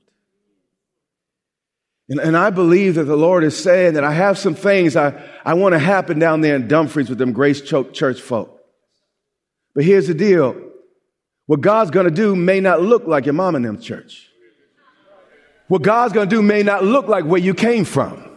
And, 2.09 2.19
and 2.19 2.35
I 2.35 2.49
believe 2.49 2.95
that 2.95 3.05
the 3.05 3.17
Lord 3.17 3.45
is 3.45 3.63
saying 3.63 3.95
that 3.95 4.05
I 4.05 4.13
have 4.13 4.39
some 4.39 4.55
things 4.55 4.97
I, 4.97 5.23
I 5.45 5.53
want 5.53 5.75
to 5.75 5.79
happen 5.79 6.19
down 6.19 6.41
there 6.41 6.57
in 6.57 6.67
Dumfries 6.67 7.11
with 7.11 7.19
them 7.19 7.33
Grace 7.33 7.61
Church 7.61 8.21
folk. 8.23 8.59
But 9.75 9.85
here's 9.85 10.09
the 10.09 10.15
deal. 10.15 10.57
What 11.45 11.61
God's 11.61 11.91
going 11.91 12.07
to 12.07 12.11
do 12.11 12.35
may 12.35 12.61
not 12.61 12.81
look 12.81 13.07
like 13.07 13.27
your 13.27 13.35
mom 13.35 13.55
and 13.55 13.65
them 13.65 13.81
church. 13.81 14.31
What 15.69 15.83
God's 15.83 16.15
going 16.15 16.29
to 16.29 16.35
do 16.35 16.41
may 16.41 16.63
not 16.63 16.85
look 16.85 17.07
like 17.07 17.27
where 17.27 17.41
you 17.41 17.53
came 17.53 17.85
from. 17.85 18.30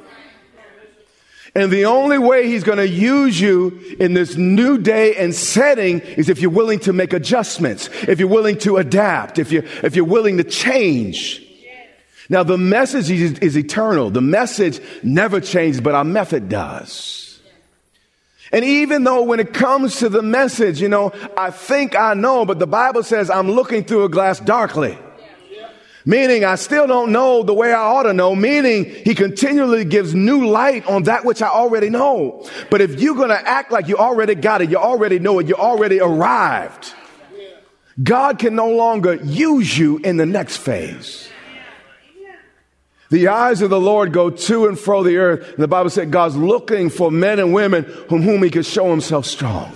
And 1.55 1.71
the 1.71 1.85
only 1.85 2.17
way 2.17 2.47
he's 2.47 2.63
going 2.63 2.79
to 2.79 2.87
use 2.87 3.39
you 3.39 3.79
in 3.99 4.13
this 4.13 4.35
new 4.35 4.79
day 4.79 5.15
and 5.15 5.35
setting 5.35 5.99
is 6.01 6.27
if 6.29 6.39
you're 6.39 6.49
willing 6.49 6.79
to 6.79 6.93
make 6.93 7.13
adjustments, 7.13 7.89
if 8.07 8.19
you're 8.19 8.27
willing 8.27 8.57
to 8.59 8.77
adapt, 8.77 9.37
if 9.37 9.51
you're, 9.51 9.63
if 9.83 9.95
you're 9.95 10.05
willing 10.05 10.37
to 10.37 10.43
change. 10.43 11.41
Now, 12.29 12.41
the 12.41 12.57
message 12.57 13.11
is, 13.11 13.37
is 13.39 13.55
eternal. 13.55 14.09
The 14.09 14.21
message 14.21 14.79
never 15.03 15.39
changes, 15.39 15.81
but 15.81 15.93
our 15.93 16.05
method 16.05 16.49
does. 16.49 17.39
And 18.51 18.63
even 18.63 19.03
though 19.03 19.23
when 19.23 19.39
it 19.39 19.53
comes 19.53 19.97
to 19.97 20.09
the 20.09 20.21
message, 20.21 20.81
you 20.81 20.89
know, 20.89 21.11
I 21.37 21.51
think 21.51 21.95
I 21.95 22.13
know, 22.13 22.45
but 22.45 22.59
the 22.59 22.67
Bible 22.67 23.03
says 23.03 23.29
I'm 23.29 23.51
looking 23.51 23.83
through 23.83 24.05
a 24.05 24.09
glass 24.09 24.39
darkly. 24.39 24.97
Meaning 26.05 26.43
I 26.43 26.55
still 26.55 26.85
don't 26.85 27.11
know 27.11 27.43
the 27.43 27.53
way 27.53 27.71
I 27.71 27.79
ought 27.79 28.03
to 28.03 28.13
know. 28.13 28.35
Meaning 28.35 28.85
he 28.85 29.15
continually 29.15 29.85
gives 29.85 30.13
new 30.13 30.47
light 30.47 30.85
on 30.85 31.03
that 31.03 31.23
which 31.23 31.41
I 31.41 31.47
already 31.47 31.89
know. 31.89 32.47
But 32.69 32.81
if 32.81 32.99
you're 32.99 33.15
going 33.15 33.29
to 33.29 33.47
act 33.47 33.71
like 33.71 33.87
you 33.87 33.97
already 33.97 34.35
got 34.35 34.61
it, 34.61 34.69
you 34.69 34.77
already 34.77 35.19
know 35.19 35.39
it, 35.39 35.47
you 35.47 35.55
already 35.55 36.01
arrived, 36.01 36.93
God 38.01 38.39
can 38.39 38.55
no 38.55 38.69
longer 38.69 39.15
use 39.15 39.77
you 39.77 39.99
in 39.99 40.17
the 40.17 40.25
next 40.25 40.57
phase. 40.57 41.29
The 43.09 43.27
eyes 43.27 43.61
of 43.61 43.69
the 43.69 43.79
Lord 43.79 44.11
go 44.11 44.31
to 44.31 44.67
and 44.67 44.77
fro 44.77 45.03
the 45.03 45.17
earth. 45.17 45.47
And 45.49 45.59
the 45.59 45.67
Bible 45.67 45.91
said 45.91 46.09
God's 46.09 46.35
looking 46.35 46.89
for 46.89 47.11
men 47.11 47.37
and 47.37 47.53
women 47.53 47.83
whom, 48.09 48.23
whom 48.23 48.41
he 48.41 48.49
can 48.49 48.63
show 48.63 48.89
himself 48.89 49.27
strong. 49.27 49.71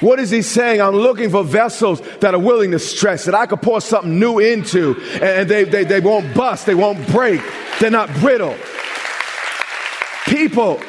What 0.00 0.18
is 0.18 0.30
he 0.30 0.42
saying? 0.42 0.80
I'm 0.80 0.94
looking 0.94 1.30
for 1.30 1.44
vessels 1.44 2.00
that 2.18 2.34
are 2.34 2.40
willing 2.40 2.72
to 2.72 2.78
stretch, 2.78 3.24
that 3.24 3.34
I 3.34 3.46
could 3.46 3.62
pour 3.62 3.80
something 3.80 4.18
new 4.18 4.38
into, 4.38 5.00
and 5.22 5.48
they, 5.48 5.64
they, 5.64 5.84
they 5.84 6.00
won't 6.00 6.34
bust, 6.34 6.66
they 6.66 6.74
won't 6.74 7.06
break, 7.08 7.40
they're 7.80 7.90
not 7.90 8.12
brittle. 8.14 8.56
People 10.26 10.80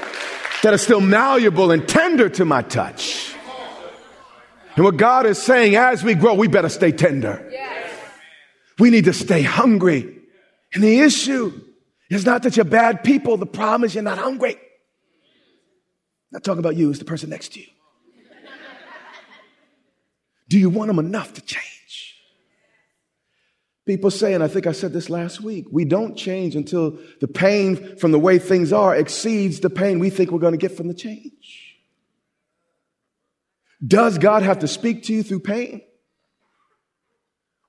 that 0.64 0.74
are 0.74 0.78
still 0.78 1.02
malleable 1.02 1.72
and 1.72 1.88
tender 1.88 2.30
to 2.30 2.46
my 2.46 2.62
touch. 2.64 3.34
And 4.76 4.84
what 4.84 4.98
God 4.98 5.26
is 5.26 5.42
saying, 5.42 5.76
as 5.76 6.04
we 6.04 6.16
grow, 6.16 6.34
we 6.34 6.48
better 6.48 6.70
stay 6.70 6.92
tender. 6.92 7.52
We 8.80 8.90
need 8.90 9.06
to 9.06 9.14
stay 9.14 9.42
hungry. 9.42 10.20
And 10.74 10.84
the 10.84 11.00
issue 11.00 11.62
is 12.10 12.26
not 12.26 12.44
that 12.44 12.58
you're 12.58 12.66
bad 12.66 13.04
people. 13.04 13.38
The 13.38 13.46
problem 13.46 13.86
is 13.86 13.94
you're 13.94 14.04
not 14.04 14.18
hungry. 14.18 14.56
I'm 14.56 14.60
not 16.32 16.44
talking 16.44 16.60
about 16.60 16.76
you, 16.76 16.90
it's 16.90 17.00
the 17.00 17.06
person 17.06 17.30
next 17.30 17.54
to 17.54 17.62
you. 17.62 17.68
Do 20.48 20.60
you 20.60 20.70
want 20.70 20.88
them 20.88 21.00
enough 21.00 21.34
to 21.34 21.42
change? 21.42 22.16
People 23.86 24.10
say, 24.10 24.34
and 24.34 24.44
I 24.44 24.48
think 24.48 24.66
I 24.66 24.72
said 24.72 24.94
this 24.94 25.10
last 25.10 25.42
week, 25.42 25.66
we 25.72 25.86
don't 25.86 26.16
change 26.16 26.56
until 26.56 26.98
the 27.22 27.28
pain 27.28 27.98
from 27.98 28.12
the 28.12 28.20
way 28.20 28.40
things 28.40 28.74
are 28.74 28.96
exceeds 28.96 29.60
the 29.60 29.70
pain 29.70 30.00
we 30.00 30.10
think 30.10 30.32
we're 30.32 30.40
going 30.40 30.54
to 30.54 30.58
get 30.58 30.76
from 30.76 30.88
the 30.88 30.94
change. 30.94 31.78
Does 33.86 34.18
God 34.18 34.42
have 34.42 34.60
to 34.60 34.68
speak 34.68 35.04
to 35.04 35.14
you 35.14 35.22
through 35.22 35.42
pain? 35.42 35.82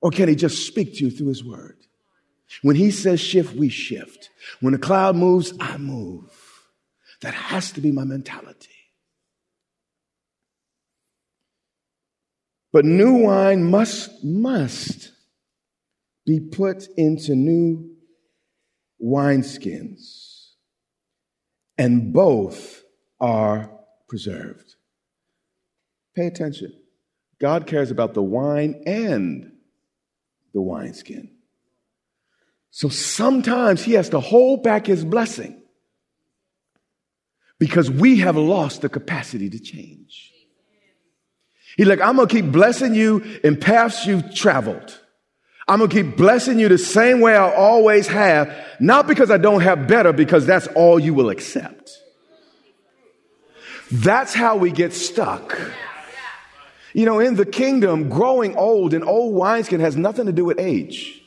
Or 0.01 0.09
can 0.09 0.27
He 0.27 0.35
just 0.35 0.65
speak 0.65 0.95
to 0.95 1.05
you 1.05 1.11
through 1.11 1.27
His 1.27 1.43
Word? 1.43 1.77
When 2.61 2.75
he 2.75 2.91
says 2.91 3.19
shift, 3.19 3.55
we 3.55 3.69
shift. 3.69 4.29
When 4.61 4.73
the 4.73 4.79
cloud 4.79 5.15
moves, 5.15 5.53
I 5.59 5.77
move. 5.77 6.31
That 7.21 7.33
has 7.33 7.71
to 7.73 7.81
be 7.81 7.91
my 7.91 8.03
mentality. 8.03 8.69
But 12.77 12.85
new 12.85 13.23
wine 13.23 13.63
must, 13.63 14.23
must 14.23 15.11
be 16.27 16.39
put 16.39 16.87
into 16.95 17.33
new 17.33 17.95
wineskins, 19.03 20.49
and 21.75 22.13
both 22.13 22.83
are 23.19 23.71
preserved. 24.07 24.75
Pay 26.15 26.27
attention. 26.27 26.71
God 27.41 27.65
cares 27.65 27.89
about 27.89 28.13
the 28.13 28.21
wine 28.21 28.83
and 28.85 29.53
the 30.53 30.61
wineskin. 30.61 31.31
So 32.69 32.89
sometimes 32.89 33.83
he 33.83 33.93
has 33.93 34.09
to 34.09 34.19
hold 34.19 34.61
back 34.61 34.85
his 34.85 35.03
blessing 35.03 35.63
because 37.57 37.89
we 37.89 38.19
have 38.19 38.37
lost 38.37 38.83
the 38.83 38.89
capacity 38.89 39.49
to 39.49 39.57
change. 39.57 40.31
He's 41.77 41.87
like, 41.87 42.01
I'm 42.01 42.15
going 42.15 42.27
to 42.27 42.33
keep 42.33 42.51
blessing 42.51 42.95
you 42.95 43.23
in 43.43 43.55
paths 43.55 44.05
you've 44.05 44.33
traveled. 44.33 44.99
I'm 45.67 45.77
going 45.79 45.89
to 45.89 46.03
keep 46.03 46.17
blessing 46.17 46.59
you 46.59 46.69
the 46.69 46.77
same 46.77 47.21
way 47.21 47.35
I 47.35 47.53
always 47.53 48.07
have, 48.07 48.53
not 48.79 49.05
because 49.05 49.29
I 49.29 49.37
don't 49.37 49.61
have 49.61 49.87
better, 49.87 50.11
because 50.11 50.45
that's 50.45 50.65
all 50.67 50.99
you 50.99 51.13
will 51.13 51.29
accept. 51.29 51.91
That's 53.91 54.33
how 54.33 54.57
we 54.57 54.71
get 54.71 54.91
stuck. 54.93 55.59
You 56.93 57.05
know, 57.05 57.19
in 57.19 57.35
the 57.35 57.45
kingdom, 57.45 58.09
growing 58.09 58.55
old 58.55 58.93
and 58.93 59.03
old 59.03 59.35
wineskin 59.35 59.79
has 59.81 59.95
nothing 59.95 60.25
to 60.25 60.31
do 60.31 60.45
with 60.45 60.59
age. 60.59 61.21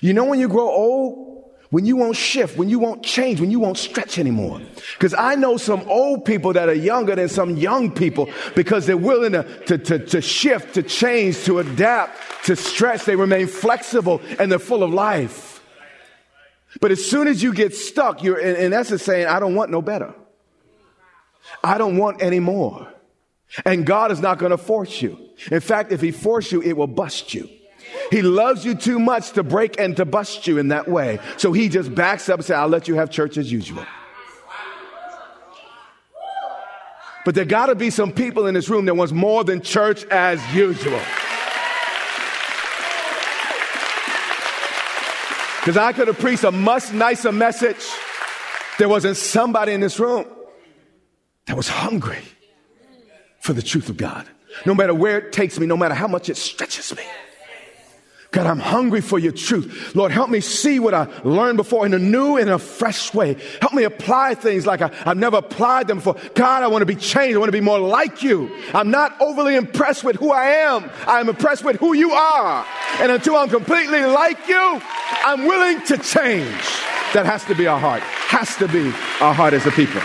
You 0.00 0.12
know 0.12 0.24
when 0.24 0.38
you 0.38 0.48
grow 0.48 0.70
old? 0.70 1.41
When 1.72 1.86
you 1.86 1.96
won't 1.96 2.16
shift, 2.16 2.58
when 2.58 2.68
you 2.68 2.78
won't 2.78 3.02
change, 3.02 3.40
when 3.40 3.50
you 3.50 3.58
won't 3.58 3.78
stretch 3.78 4.18
anymore. 4.18 4.60
Because 4.92 5.14
I 5.14 5.36
know 5.36 5.56
some 5.56 5.80
old 5.88 6.26
people 6.26 6.52
that 6.52 6.68
are 6.68 6.74
younger 6.74 7.16
than 7.16 7.30
some 7.30 7.56
young 7.56 7.90
people 7.90 8.28
because 8.54 8.84
they're 8.84 8.94
willing 8.98 9.32
to, 9.32 9.42
to, 9.64 9.78
to, 9.78 9.98
to 9.98 10.20
shift, 10.20 10.74
to 10.74 10.82
change, 10.82 11.44
to 11.44 11.60
adapt, 11.60 12.44
to 12.44 12.56
stretch. 12.56 13.06
They 13.06 13.16
remain 13.16 13.46
flexible 13.46 14.20
and 14.38 14.52
they're 14.52 14.58
full 14.58 14.82
of 14.82 14.92
life. 14.92 15.64
But 16.82 16.90
as 16.90 17.02
soon 17.02 17.26
as 17.26 17.42
you 17.42 17.54
get 17.54 17.74
stuck, 17.74 18.22
you're 18.22 18.38
in, 18.38 18.54
in 18.56 18.72
essence 18.74 19.02
saying, 19.02 19.26
I 19.26 19.40
don't 19.40 19.54
want 19.54 19.70
no 19.70 19.80
better. 19.80 20.12
I 21.64 21.78
don't 21.78 21.96
want 21.96 22.22
any 22.22 22.38
more. 22.38 22.86
And 23.64 23.86
God 23.86 24.12
is 24.12 24.20
not 24.20 24.36
going 24.36 24.50
to 24.50 24.58
force 24.58 25.00
you. 25.00 25.18
In 25.50 25.60
fact, 25.60 25.90
if 25.90 26.02
He 26.02 26.10
force 26.10 26.52
you, 26.52 26.60
it 26.60 26.76
will 26.76 26.86
bust 26.86 27.32
you. 27.32 27.48
He 28.12 28.20
loves 28.20 28.62
you 28.62 28.74
too 28.74 28.98
much 28.98 29.32
to 29.32 29.42
break 29.42 29.80
and 29.80 29.96
to 29.96 30.04
bust 30.04 30.46
you 30.46 30.58
in 30.58 30.68
that 30.68 30.86
way. 30.86 31.18
So 31.38 31.52
He 31.54 31.70
just 31.70 31.94
backs 31.94 32.28
up 32.28 32.40
and 32.40 32.44
says, 32.44 32.56
I'll 32.56 32.68
let 32.68 32.86
you 32.86 32.94
have 32.96 33.10
church 33.10 33.38
as 33.38 33.50
usual. 33.50 33.86
But 37.24 37.34
there 37.34 37.46
got 37.46 37.66
to 37.66 37.74
be 37.74 37.88
some 37.88 38.12
people 38.12 38.46
in 38.46 38.52
this 38.52 38.68
room 38.68 38.84
that 38.84 38.96
wants 38.96 39.14
more 39.14 39.44
than 39.44 39.62
church 39.62 40.04
as 40.10 40.38
usual. 40.54 41.00
Because 45.60 45.78
I 45.78 45.94
could 45.94 46.08
have 46.08 46.18
preached 46.18 46.44
a 46.44 46.52
much 46.52 46.92
nicer 46.92 47.32
message. 47.32 47.82
There 48.78 48.90
wasn't 48.90 49.16
somebody 49.16 49.72
in 49.72 49.80
this 49.80 49.98
room 49.98 50.26
that 51.46 51.56
was 51.56 51.68
hungry 51.68 52.24
for 53.40 53.54
the 53.54 53.62
truth 53.62 53.88
of 53.88 53.96
God. 53.96 54.26
No 54.66 54.74
matter 54.74 54.92
where 54.92 55.16
it 55.16 55.32
takes 55.32 55.58
me, 55.58 55.64
no 55.64 55.78
matter 55.78 55.94
how 55.94 56.08
much 56.08 56.28
it 56.28 56.36
stretches 56.36 56.94
me. 56.94 57.04
God, 58.32 58.46
I'm 58.46 58.58
hungry 58.58 59.02
for 59.02 59.18
your 59.18 59.32
truth. 59.32 59.94
Lord, 59.94 60.10
help 60.10 60.30
me 60.30 60.40
see 60.40 60.80
what 60.80 60.94
I 60.94 61.06
learned 61.22 61.58
before 61.58 61.84
in 61.84 61.92
a 61.92 61.98
new 61.98 62.38
and 62.38 62.48
a 62.48 62.58
fresh 62.58 63.12
way. 63.12 63.36
Help 63.60 63.74
me 63.74 63.84
apply 63.84 64.36
things 64.36 64.66
like 64.66 64.80
I, 64.80 64.88
have 65.04 65.18
never 65.18 65.36
applied 65.36 65.86
them 65.86 65.98
before. 65.98 66.16
God, 66.34 66.62
I 66.62 66.68
want 66.68 66.80
to 66.80 66.86
be 66.86 66.96
changed. 66.96 67.36
I 67.36 67.38
want 67.38 67.48
to 67.48 67.52
be 67.52 67.60
more 67.60 67.78
like 67.78 68.22
you. 68.22 68.50
I'm 68.72 68.90
not 68.90 69.20
overly 69.20 69.54
impressed 69.54 70.02
with 70.02 70.16
who 70.16 70.32
I 70.32 70.46
am. 70.46 70.90
I'm 71.06 71.28
impressed 71.28 71.62
with 71.62 71.76
who 71.76 71.92
you 71.92 72.12
are. 72.12 72.66
And 73.00 73.12
until 73.12 73.36
I'm 73.36 73.50
completely 73.50 74.02
like 74.06 74.48
you, 74.48 74.80
I'm 75.26 75.44
willing 75.44 75.84
to 75.88 75.98
change. 75.98 76.56
That 77.12 77.26
has 77.26 77.44
to 77.44 77.54
be 77.54 77.66
our 77.66 77.78
heart. 77.78 78.00
Has 78.00 78.56
to 78.56 78.66
be 78.66 78.86
our 79.20 79.34
heart 79.34 79.52
as 79.52 79.66
a 79.66 79.70
people. 79.70 80.00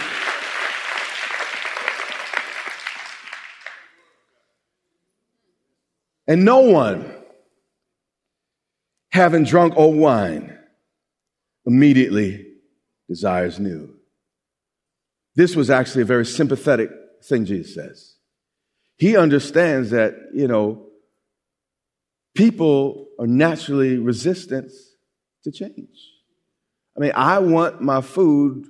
And 6.28 6.44
no 6.44 6.60
one, 6.60 7.10
having 9.18 9.44
drunk 9.44 9.74
old 9.76 9.98
wine, 9.98 10.58
immediately 11.66 12.46
desires 13.10 13.60
new. 13.60 13.94
This 15.36 15.56
was 15.56 15.70
actually 15.70 16.04
a 16.04 16.06
very 16.06 16.26
sympathetic 16.26 16.90
thing 17.24 17.46
Jesus 17.46 17.76
says. 17.76 18.16
He 18.98 19.18
understands 19.18 19.90
that, 19.90 20.16
you 20.34 20.48
know, 20.48 20.88
people 22.36 23.08
are 23.20 23.28
naturally 23.28 23.98
resistant 23.98 24.72
to 25.44 25.52
change. 25.52 26.00
I 26.96 27.00
mean, 27.00 27.12
I 27.14 27.40
want 27.40 27.82
my 27.82 28.02
food 28.02 28.68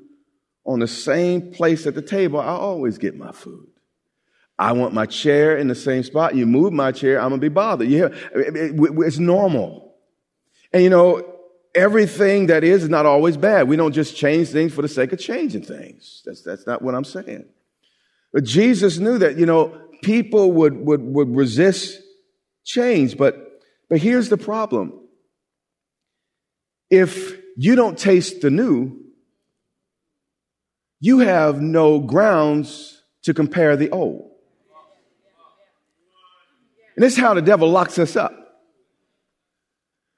on 0.65 0.79
the 0.79 0.87
same 0.87 1.51
place 1.53 1.87
at 1.87 1.95
the 1.95 2.01
table 2.01 2.39
I 2.39 2.47
always 2.47 2.97
get 2.97 3.17
my 3.17 3.31
food. 3.31 3.67
I 4.59 4.71
want 4.73 4.93
my 4.93 5.05
chair 5.05 5.57
in 5.57 5.67
the 5.67 5.75
same 5.75 6.03
spot. 6.03 6.35
You 6.35 6.45
move 6.45 6.73
my 6.73 6.91
chair, 6.91 7.21
I'm 7.21 7.29
gonna 7.29 7.41
be 7.41 7.47
bothered. 7.47 7.87
You 7.87 7.97
hear? 7.97 8.15
It's 8.33 9.19
normal. 9.19 9.86
And 10.73 10.83
you 10.83 10.89
know, 10.89 11.37
everything 11.73 12.47
that 12.47 12.63
is 12.63 12.83
is 12.83 12.89
not 12.89 13.05
always 13.05 13.37
bad. 13.37 13.67
We 13.67 13.75
don't 13.75 13.93
just 13.93 14.15
change 14.15 14.49
things 14.49 14.73
for 14.73 14.81
the 14.81 14.87
sake 14.87 15.13
of 15.13 15.19
changing 15.19 15.61
things. 15.61 16.23
That's, 16.25 16.41
that's 16.41 16.65
not 16.65 16.81
what 16.81 16.95
I'm 16.95 17.03
saying. 17.03 17.45
But 18.33 18.43
Jesus 18.43 18.97
knew 18.97 19.17
that, 19.19 19.37
you 19.37 19.45
know, 19.45 19.79
people 20.01 20.51
would, 20.53 20.75
would, 20.75 21.01
would 21.01 21.35
resist 21.35 22.01
change. 22.65 23.17
But, 23.17 23.61
but 23.89 23.99
here's 23.99 24.29
the 24.29 24.37
problem. 24.37 24.99
If 26.89 27.39
you 27.55 27.75
don't 27.75 27.97
taste 27.97 28.41
the 28.41 28.49
new, 28.49 29.03
you 30.99 31.19
have 31.19 31.61
no 31.61 31.99
grounds 31.99 33.01
to 33.23 33.33
compare 33.33 33.77
the 33.77 33.89
old. 33.91 34.31
And 36.95 37.03
this 37.03 37.13
is 37.13 37.19
how 37.19 37.35
the 37.35 37.41
devil 37.41 37.69
locks 37.69 37.99
us 37.99 38.15
up. 38.15 38.46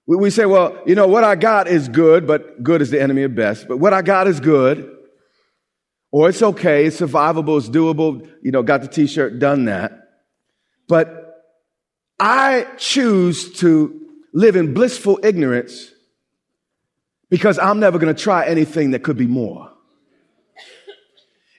We, 0.10 0.16
we 0.18 0.30
say, 0.32 0.48
well, 0.48 0.76
you 0.88 0.96
know, 0.96 1.06
what 1.06 1.24
I 1.24 1.36
got 1.36 1.68
is 1.68 1.88
good, 1.88 2.26
but 2.26 2.64
good 2.64 2.82
is 2.82 2.90
the 2.90 3.00
enemy 3.00 3.22
of 3.22 3.36
best. 3.36 3.68
But 3.68 3.78
what 3.78 3.94
I 3.94 4.02
got 4.02 4.28
is 4.28 4.40
good. 4.40 4.98
Or 6.12 6.28
it's 6.30 6.42
okay, 6.42 6.86
it's 6.88 7.00
survivable, 7.00 7.60
it's 7.60 7.70
doable, 7.70 8.28
you 8.42 8.50
know, 8.50 8.64
got 8.64 8.82
the 8.82 8.88
t-shirt, 8.88 9.38
done 9.38 9.66
that. 9.66 9.92
But 10.88 11.46
I 12.20 12.66
choose 12.78 13.54
to 13.60 14.02
live 14.34 14.56
in 14.56 14.74
blissful 14.74 15.20
ignorance 15.22 15.92
because 17.30 17.60
I'm 17.60 17.80
never 17.80 18.00
going 18.00 18.14
to 18.14 18.20
try 18.20 18.48
anything 18.48 18.92
that 18.92 19.04
could 19.04 19.18
be 19.18 19.28
more. 19.28 19.72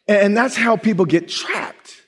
And 0.08 0.36
that's 0.36 0.56
how 0.56 0.76
people 0.76 1.04
get 1.04 1.28
trapped. 1.28 2.02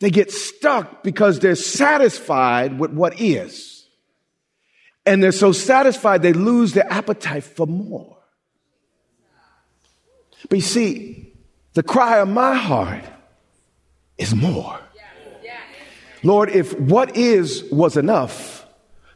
They 0.00 0.10
get 0.10 0.32
stuck 0.32 1.04
because 1.04 1.38
they're 1.38 1.54
satisfied 1.54 2.80
with 2.80 2.90
what 2.90 3.20
is. 3.20 3.75
And 5.06 5.22
they're 5.22 5.32
so 5.32 5.52
satisfied 5.52 6.22
they 6.22 6.32
lose 6.32 6.72
their 6.72 6.90
appetite 6.92 7.44
for 7.44 7.66
more. 7.66 8.16
But 10.48 10.58
you 10.58 10.62
see, 10.62 11.32
the 11.74 11.82
cry 11.82 12.18
of 12.18 12.28
my 12.28 12.54
heart 12.54 13.04
is 14.18 14.34
more. 14.34 14.78
Lord, 16.22 16.50
if 16.50 16.78
what 16.78 17.16
is 17.16 17.64
was 17.70 17.96
enough, 17.96 18.66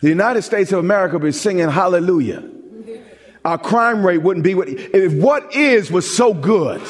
the 0.01 0.09
United 0.09 0.43
States 0.43 0.71
of 0.73 0.79
America 0.79 1.17
would 1.17 1.25
be 1.25 1.33
singing 1.33 1.69
hallelujah. 1.69 2.49
Our 3.45 3.59
crime 3.59 4.07
rate 4.07 4.19
wouldn't 4.19 4.45
be 4.45 4.55
what, 4.55 4.69
if 4.69 5.13
what 5.15 5.55
is 5.55 5.91
was 5.91 6.09
so 6.15 6.35
good, 6.35 6.83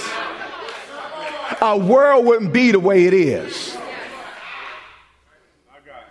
our 1.60 1.78
world 1.78 2.26
wouldn't 2.26 2.52
be 2.52 2.72
the 2.72 2.80
way 2.80 3.06
it 3.06 3.14
is. 3.14 3.76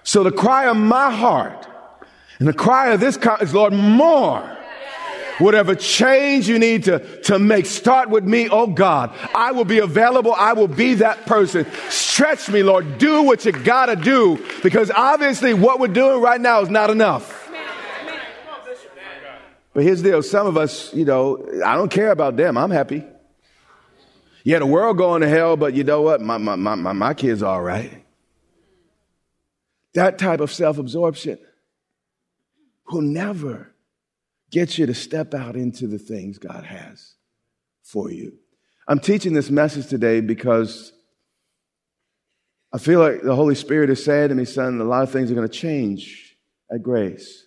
So 0.04 0.24
the 0.24 0.32
cry 0.32 0.68
of 0.68 0.78
my 0.78 1.12
heart 1.12 1.68
and 2.40 2.48
the 2.48 2.54
cry 2.54 2.92
of 2.92 3.02
this 3.02 3.18
is, 3.42 3.54
Lord, 3.54 3.74
more. 3.74 4.58
Whatever 5.40 5.74
change 5.74 6.50
you 6.50 6.60
need 6.60 6.86
to, 6.86 7.00
to 7.22 7.40
make, 7.40 7.66
start 7.66 8.10
with 8.10 8.26
me, 8.26 8.50
oh 8.50 8.68
God. 8.68 9.14
I 9.34 9.52
will 9.52 9.66
be 9.66 9.80
available. 9.80 10.34
I 10.34 10.52
will 10.52 10.68
be 10.68 10.96
that 10.96 11.26
person. 11.26 11.66
Stretch 11.90 12.50
me, 12.50 12.62
Lord. 12.62 12.98
Do 12.98 13.24
what 13.24 13.46
you 13.46 13.54
gotta 13.54 13.96
do 13.96 14.46
because 14.62 14.92
obviously 14.92 15.54
what 15.54 15.80
we're 15.80 15.88
doing 15.88 16.22
right 16.22 16.40
now 16.40 16.62
is 16.62 16.70
not 16.70 16.90
enough. 16.90 17.50
But 19.74 19.84
here's 19.84 20.02
the 20.02 20.10
deal. 20.10 20.24
Some 20.24 20.48
of 20.48 20.58
us, 20.58 20.94
you 20.94 21.06
know, 21.06 21.46
I 21.66 21.76
don't 21.76 21.92
care 21.92 22.12
about 22.12 22.36
them. 22.36 22.58
I'm 22.58 22.72
happy. 22.72 23.04
Yeah, 24.44 24.60
the 24.60 24.66
world 24.66 24.98
going 24.98 25.22
to 25.22 25.30
hell, 25.30 25.56
but 25.56 25.74
you 25.74 25.84
know 25.84 26.02
what? 26.02 26.20
My, 26.22 26.38
my, 26.38 26.56
my, 26.56 26.92
my 26.92 27.14
kids 27.14 27.44
are 27.44 27.56
all 27.56 27.62
right. 27.62 28.04
That 29.94 30.18
type 30.18 30.42
of 30.42 30.52
self 30.52 30.78
absorption 30.78 31.38
will 32.92 33.02
never 33.02 33.74
get 34.52 34.78
you 34.78 34.86
to 34.86 34.94
step 34.94 35.34
out 35.34 35.56
into 35.56 35.88
the 35.88 36.00
things 36.00 36.38
God 36.38 36.64
has 36.66 37.14
for 37.84 38.12
you. 38.12 38.34
I'm 38.88 39.00
teaching 39.00 39.34
this 39.34 39.50
message 39.50 39.88
today 39.88 40.22
because 40.22 40.92
I 42.74 42.78
feel 42.78 43.00
like 43.00 43.22
the 43.22 43.36
Holy 43.36 43.56
Spirit 43.56 43.90
has 43.90 44.04
said 44.04 44.30
to 44.30 44.36
me, 44.36 44.46
son, 44.46 44.80
a 44.80 44.84
lot 44.84 45.04
of 45.04 45.12
things 45.12 45.32
are 45.32 45.36
going 45.36 45.48
to 45.48 45.54
change 45.54 46.36
at 46.72 46.82
Grace. 46.82 47.46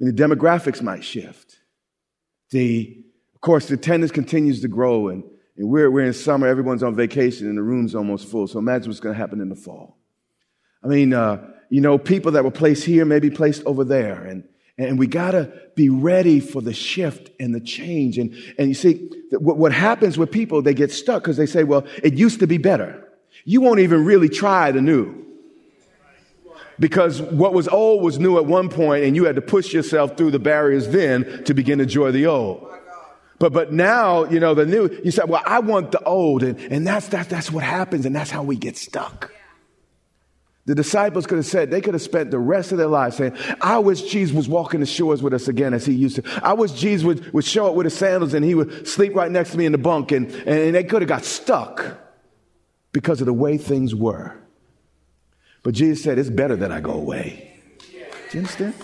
I 0.00 0.04
mean, 0.04 0.14
the 0.14 0.22
demographics 0.22 0.82
might 0.82 1.04
shift. 1.04 1.56
The, 2.50 3.04
of 3.34 3.40
course, 3.40 3.66
the 3.66 3.74
attendance 3.74 4.12
continues 4.12 4.60
to 4.62 4.68
grow, 4.68 5.08
and, 5.08 5.24
and 5.56 5.68
we're, 5.68 5.90
we're 5.90 6.06
in 6.06 6.12
summer, 6.12 6.46
everyone's 6.46 6.82
on 6.82 6.94
vacation, 6.94 7.48
and 7.48 7.56
the 7.56 7.62
room's 7.62 7.94
almost 7.94 8.28
full. 8.28 8.46
So 8.46 8.58
imagine 8.58 8.88
what's 8.88 9.00
going 9.00 9.14
to 9.14 9.20
happen 9.20 9.40
in 9.40 9.48
the 9.48 9.56
fall. 9.56 9.98
I 10.82 10.88
mean, 10.88 11.14
uh, 11.14 11.53
you 11.68 11.80
know, 11.80 11.98
people 11.98 12.32
that 12.32 12.44
were 12.44 12.50
placed 12.50 12.84
here 12.84 13.04
may 13.04 13.20
be 13.20 13.30
placed 13.30 13.64
over 13.64 13.84
there. 13.84 14.22
And, 14.24 14.44
and 14.76 14.98
we 14.98 15.06
got 15.06 15.32
to 15.32 15.52
be 15.74 15.88
ready 15.88 16.40
for 16.40 16.60
the 16.60 16.72
shift 16.72 17.30
and 17.38 17.54
the 17.54 17.60
change. 17.60 18.18
And, 18.18 18.34
and 18.58 18.68
you 18.68 18.74
see, 18.74 19.10
what, 19.30 19.56
what 19.56 19.72
happens 19.72 20.18
with 20.18 20.30
people, 20.30 20.62
they 20.62 20.74
get 20.74 20.92
stuck 20.92 21.22
because 21.22 21.36
they 21.36 21.46
say, 21.46 21.64
well, 21.64 21.86
it 22.02 22.14
used 22.14 22.40
to 22.40 22.46
be 22.46 22.58
better. 22.58 23.08
You 23.44 23.60
won't 23.60 23.80
even 23.80 24.04
really 24.04 24.28
try 24.28 24.70
the 24.70 24.80
new. 24.80 25.22
Because 26.78 27.22
what 27.22 27.52
was 27.52 27.68
old 27.68 28.02
was 28.02 28.18
new 28.18 28.36
at 28.38 28.46
one 28.46 28.68
point, 28.68 29.04
and 29.04 29.14
you 29.14 29.24
had 29.24 29.36
to 29.36 29.42
push 29.42 29.72
yourself 29.72 30.16
through 30.16 30.32
the 30.32 30.40
barriers 30.40 30.88
then 30.88 31.44
to 31.44 31.54
begin 31.54 31.78
to 31.78 31.84
enjoy 31.84 32.10
the 32.10 32.26
old. 32.26 32.68
But, 33.38 33.52
but 33.52 33.72
now, 33.72 34.24
you 34.24 34.40
know, 34.40 34.54
the 34.54 34.66
new, 34.66 34.88
you 35.04 35.10
say, 35.10 35.22
well, 35.26 35.42
I 35.44 35.60
want 35.60 35.92
the 35.92 36.02
old. 36.02 36.42
And, 36.42 36.58
and 36.72 36.86
that's, 36.86 37.08
that's, 37.08 37.28
that's 37.28 37.50
what 37.50 37.62
happens, 37.62 38.06
and 38.06 38.14
that's 38.14 38.30
how 38.30 38.42
we 38.42 38.56
get 38.56 38.76
stuck. 38.76 39.30
The 40.66 40.74
disciples 40.74 41.26
could 41.26 41.36
have 41.36 41.46
said, 41.46 41.70
they 41.70 41.82
could 41.82 41.92
have 41.92 42.02
spent 42.02 42.30
the 42.30 42.38
rest 42.38 42.72
of 42.72 42.78
their 42.78 42.86
lives 42.86 43.16
saying, 43.16 43.36
I 43.60 43.78
wish 43.78 44.02
Jesus 44.02 44.34
was 44.34 44.48
walking 44.48 44.80
the 44.80 44.86
shores 44.86 45.22
with 45.22 45.34
us 45.34 45.46
again 45.46 45.74
as 45.74 45.84
he 45.84 45.92
used 45.92 46.16
to. 46.16 46.40
I 46.42 46.54
wish 46.54 46.72
Jesus 46.72 47.04
would, 47.04 47.32
would 47.34 47.44
show 47.44 47.66
up 47.66 47.74
with 47.74 47.84
his 47.84 47.94
sandals 47.94 48.32
and 48.32 48.42
he 48.42 48.54
would 48.54 48.88
sleep 48.88 49.14
right 49.14 49.30
next 49.30 49.50
to 49.50 49.58
me 49.58 49.66
in 49.66 49.72
the 49.72 49.78
bunk. 49.78 50.10
And, 50.10 50.30
and 50.46 50.74
they 50.74 50.84
could 50.84 51.02
have 51.02 51.08
got 51.08 51.24
stuck 51.24 51.98
because 52.92 53.20
of 53.20 53.26
the 53.26 53.34
way 53.34 53.58
things 53.58 53.94
were. 53.94 54.34
But 55.62 55.74
Jesus 55.74 56.02
said, 56.02 56.18
It's 56.18 56.30
better 56.30 56.56
that 56.56 56.72
I 56.72 56.80
go 56.80 56.92
away. 56.92 57.60
Do 58.30 58.38
you 58.38 58.38
understand? 58.38 58.74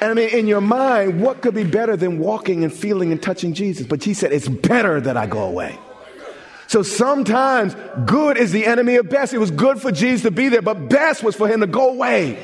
And 0.00 0.10
I 0.10 0.14
mean, 0.14 0.30
in 0.30 0.46
your 0.46 0.62
mind, 0.62 1.20
what 1.20 1.42
could 1.42 1.54
be 1.54 1.64
better 1.64 1.96
than 1.96 2.18
walking 2.18 2.64
and 2.64 2.72
feeling 2.72 3.12
and 3.12 3.22
touching 3.22 3.52
Jesus? 3.52 3.86
But 3.86 4.02
he 4.02 4.14
said, 4.14 4.32
It's 4.32 4.48
better 4.48 5.00
that 5.00 5.16
I 5.16 5.26
go 5.26 5.42
away. 5.44 5.78
So 6.70 6.84
sometimes 6.84 7.74
good 8.06 8.36
is 8.36 8.52
the 8.52 8.64
enemy 8.64 8.94
of 8.94 9.08
best. 9.10 9.34
It 9.34 9.38
was 9.38 9.50
good 9.50 9.82
for 9.82 9.90
Jesus 9.90 10.22
to 10.22 10.30
be 10.30 10.48
there, 10.50 10.62
but 10.62 10.88
best 10.88 11.24
was 11.24 11.34
for 11.34 11.48
him 11.48 11.62
to 11.62 11.66
go 11.66 11.88
away. 11.88 12.38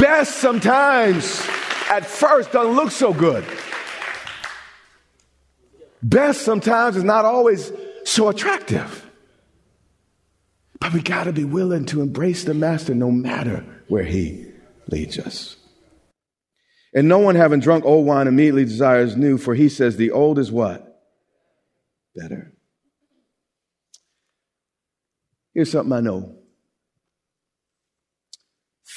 Best 0.00 0.38
sometimes 0.38 1.40
at 1.88 2.04
first 2.04 2.50
doesn't 2.50 2.74
look 2.74 2.90
so 2.90 3.14
good. 3.14 3.44
Best 6.02 6.42
sometimes 6.42 6.96
is 6.96 7.04
not 7.04 7.24
always 7.24 7.70
so 8.02 8.28
attractive. 8.30 9.08
But 10.80 10.92
we 10.92 11.00
got 11.00 11.24
to 11.24 11.32
be 11.32 11.44
willing 11.44 11.84
to 11.86 12.02
embrace 12.02 12.42
the 12.42 12.52
master 12.52 12.96
no 12.96 13.12
matter 13.12 13.64
where 13.86 14.02
he 14.02 14.44
leads 14.88 15.20
us. 15.20 15.54
And 16.92 17.06
no 17.06 17.18
one 17.18 17.36
having 17.36 17.60
drunk 17.60 17.84
old 17.84 18.06
wine 18.06 18.26
immediately 18.26 18.64
desires 18.64 19.16
new, 19.16 19.38
for 19.38 19.54
he 19.54 19.68
says 19.68 19.96
the 19.96 20.10
old 20.10 20.40
is 20.40 20.50
what? 20.50 21.00
Better. 22.16 22.54
Here's 25.52 25.70
something 25.70 25.92
I 25.92 26.00
know. 26.00 26.36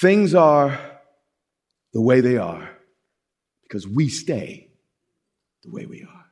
Things 0.01 0.35
are 0.35 0.79
the 1.93 2.01
way 2.01 2.21
they 2.21 2.37
are 2.37 2.69
because 3.63 3.87
we 3.87 4.09
stay 4.09 4.69
the 5.63 5.71
way 5.71 5.85
we 5.85 6.03
are. 6.03 6.25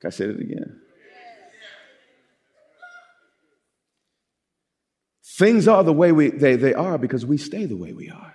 Can 0.00 0.08
I 0.08 0.10
say 0.10 0.24
it 0.24 0.40
again? 0.40 0.80
Things 5.38 5.66
are 5.66 5.82
the 5.82 5.92
way 5.92 6.12
we, 6.12 6.30
they, 6.30 6.56
they 6.56 6.74
are 6.74 6.98
because 6.98 7.24
we 7.24 7.38
stay 7.38 7.64
the 7.64 7.76
way 7.76 7.92
we 7.92 8.10
are. 8.10 8.34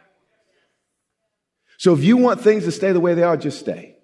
So 1.78 1.94
if 1.94 2.04
you 2.04 2.18
want 2.18 2.42
things 2.42 2.64
to 2.64 2.72
stay 2.72 2.92
the 2.92 3.00
way 3.00 3.14
they 3.14 3.24
are, 3.24 3.38
just 3.38 3.60
stay. 3.60 3.97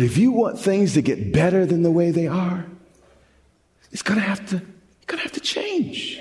But 0.00 0.06
if 0.06 0.16
you 0.16 0.30
want 0.30 0.58
things 0.58 0.94
to 0.94 1.02
get 1.02 1.30
better 1.30 1.66
than 1.66 1.82
the 1.82 1.90
way 1.90 2.10
they 2.10 2.26
are, 2.26 2.64
it's 3.92 4.00
gonna 4.00 4.22
have 4.22 4.46
to, 4.48 4.56
it's 4.56 5.06
gonna 5.06 5.20
have 5.20 5.32
to 5.32 5.40
change. 5.40 6.18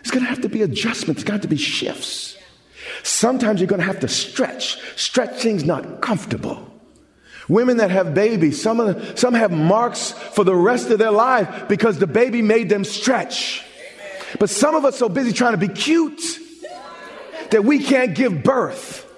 It's 0.00 0.10
gonna 0.10 0.26
have 0.26 0.42
to 0.42 0.50
be 0.50 0.60
adjustments, 0.60 1.22
it's 1.22 1.30
got 1.30 1.40
to 1.40 1.48
be 1.48 1.56
shifts. 1.56 2.36
Sometimes 3.02 3.58
you're 3.58 3.68
gonna 3.68 3.84
have 3.84 4.00
to 4.00 4.08
stretch. 4.08 4.78
Stretching's 4.96 5.64
not 5.64 6.02
comfortable. 6.02 6.70
Women 7.48 7.78
that 7.78 7.90
have 7.90 8.12
babies, 8.12 8.60
some, 8.60 8.80
of 8.80 8.94
the, 8.94 9.16
some 9.16 9.32
have 9.32 9.50
marks 9.50 10.10
for 10.10 10.44
the 10.44 10.54
rest 10.54 10.90
of 10.90 10.98
their 10.98 11.10
life 11.10 11.66
because 11.68 11.98
the 11.98 12.06
baby 12.06 12.42
made 12.42 12.68
them 12.68 12.84
stretch. 12.84 13.64
But 14.38 14.50
some 14.50 14.74
of 14.74 14.84
us 14.84 14.98
so 14.98 15.08
busy 15.08 15.32
trying 15.32 15.52
to 15.52 15.66
be 15.66 15.68
cute 15.68 16.20
that 17.50 17.64
we 17.64 17.78
can't 17.78 18.14
give 18.14 18.42
birth. 18.42 19.10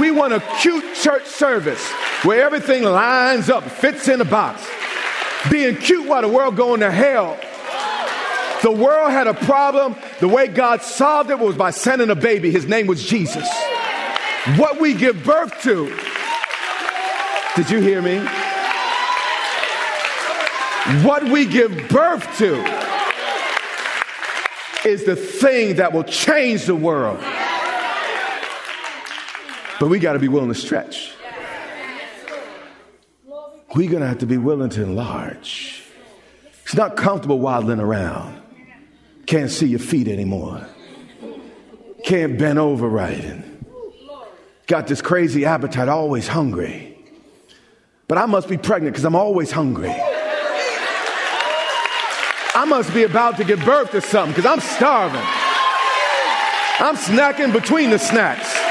We 0.00 0.10
want 0.10 0.32
a 0.32 0.40
cute 0.60 0.94
church 0.94 1.26
service 1.26 1.86
where 2.24 2.44
everything 2.44 2.82
lines 2.82 3.50
up, 3.50 3.64
fits 3.64 4.08
in 4.08 4.20
a 4.20 4.24
box. 4.24 4.66
Being 5.50 5.76
cute 5.76 6.06
while 6.06 6.22
the 6.22 6.28
world 6.28 6.56
going 6.56 6.80
to 6.80 6.90
hell. 6.90 7.38
The 8.62 8.70
world 8.70 9.10
had 9.10 9.26
a 9.26 9.34
problem. 9.34 9.96
The 10.20 10.28
way 10.28 10.46
God 10.46 10.82
solved 10.82 11.30
it 11.30 11.38
was 11.38 11.56
by 11.56 11.70
sending 11.70 12.10
a 12.10 12.14
baby. 12.14 12.50
His 12.50 12.66
name 12.66 12.86
was 12.86 13.04
Jesus. 13.04 13.48
What 14.56 14.80
we 14.80 14.94
give 14.94 15.24
birth 15.24 15.60
to. 15.62 15.86
Did 17.56 17.70
you 17.70 17.80
hear 17.80 18.00
me? 18.00 18.18
What 21.04 21.24
we 21.24 21.46
give 21.46 21.88
birth 21.88 22.38
to 22.38 22.54
is 24.88 25.04
the 25.04 25.16
thing 25.16 25.76
that 25.76 25.92
will 25.92 26.04
change 26.04 26.64
the 26.64 26.74
world. 26.74 27.22
But 29.82 29.88
we 29.88 29.98
got 29.98 30.12
to 30.12 30.20
be 30.20 30.28
willing 30.28 30.46
to 30.46 30.54
stretch. 30.54 31.12
We're 33.74 33.90
going 33.90 34.02
to 34.02 34.06
have 34.06 34.18
to 34.18 34.26
be 34.26 34.36
willing 34.36 34.70
to 34.70 34.82
enlarge. 34.84 35.82
It's 36.62 36.76
not 36.76 36.96
comfortable 36.96 37.40
waddling 37.40 37.80
around. 37.80 38.40
Can't 39.26 39.50
see 39.50 39.66
your 39.66 39.80
feet 39.80 40.06
anymore. 40.06 40.64
Can't 42.04 42.38
bend 42.38 42.60
over. 42.60 42.96
And 43.00 43.66
got 44.68 44.86
this 44.86 45.02
crazy 45.02 45.46
appetite, 45.46 45.88
always 45.88 46.28
hungry. 46.28 46.96
But 48.06 48.18
I 48.18 48.26
must 48.26 48.48
be 48.48 48.58
pregnant 48.58 48.94
because 48.94 49.04
I'm 49.04 49.16
always 49.16 49.50
hungry. 49.50 49.90
I 52.54 52.64
must 52.68 52.94
be 52.94 53.02
about 53.02 53.36
to 53.38 53.44
give 53.44 53.64
birth 53.64 53.90
to 53.90 54.00
something 54.00 54.32
because 54.32 54.46
I'm 54.48 54.60
starving. 54.60 55.26
I'm 56.78 56.94
snacking 56.94 57.52
between 57.52 57.90
the 57.90 57.98
snacks. 57.98 58.62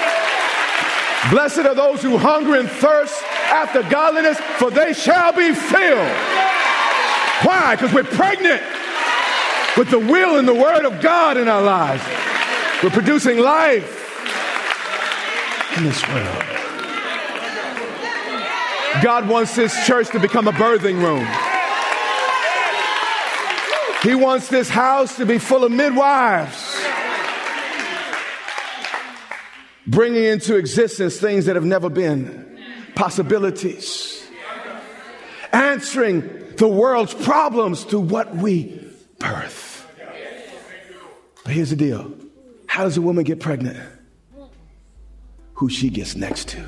Blessed 1.29 1.59
are 1.59 1.75
those 1.75 2.01
who 2.01 2.17
hunger 2.17 2.55
and 2.55 2.67
thirst 2.67 3.21
after 3.51 3.83
godliness, 3.83 4.39
for 4.57 4.71
they 4.71 4.93
shall 4.93 5.31
be 5.33 5.53
filled. 5.53 6.11
Why? 7.43 7.75
Because 7.75 7.93
we're 7.93 8.03
pregnant 8.03 8.61
with 9.77 9.89
the 9.89 9.99
will 9.99 10.37
and 10.37 10.47
the 10.47 10.53
word 10.53 10.85
of 10.85 11.01
God 11.01 11.37
in 11.37 11.47
our 11.47 11.61
lives. 11.61 12.03
We're 12.83 12.89
producing 12.89 13.37
life 13.39 13.97
in 15.77 15.83
this 15.83 16.07
world. 16.07 16.43
God 19.01 19.27
wants 19.27 19.55
this 19.55 19.85
church 19.85 20.09
to 20.09 20.19
become 20.19 20.47
a 20.47 20.51
birthing 20.51 21.01
room. 21.01 21.25
He 24.03 24.15
wants 24.15 24.47
this 24.49 24.69
house 24.69 25.15
to 25.17 25.25
be 25.25 25.37
full 25.37 25.63
of 25.63 25.71
midwives, 25.71 26.60
bringing 29.91 30.23
into 30.23 30.55
existence 30.55 31.17
things 31.19 31.45
that 31.45 31.55
have 31.55 31.65
never 31.65 31.89
been, 31.89 32.57
possibilities, 32.95 34.25
answering 35.51 36.55
the 36.55 36.67
world's 36.67 37.13
problems 37.13 37.83
through 37.83 37.99
what 37.99 38.33
we 38.35 38.89
birth. 39.19 39.85
But 41.43 41.53
here's 41.53 41.71
the 41.71 41.75
deal 41.75 42.13
how 42.67 42.85
does 42.85 42.95
a 42.95 43.01
woman 43.01 43.25
get 43.25 43.41
pregnant? 43.41 43.77
Who 45.55 45.69
she 45.69 45.89
gets 45.89 46.15
next 46.15 46.47
to. 46.49 46.65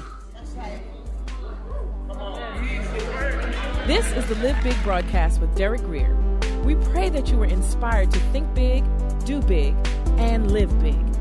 This 3.88 4.06
is 4.14 4.26
the 4.28 4.36
Live 4.36 4.62
Big 4.64 4.82
broadcast 4.84 5.42
with 5.42 5.54
Derek 5.56 5.82
Grier. 5.82 6.16
We 6.64 6.76
pray 6.76 7.10
that 7.10 7.30
you 7.30 7.38
were 7.38 7.46
inspired 7.46 8.12
to 8.12 8.20
think 8.32 8.54
big, 8.54 8.84
do 9.26 9.42
big, 9.42 9.76
and 10.18 10.52
live 10.52 10.78
big. 10.82 11.13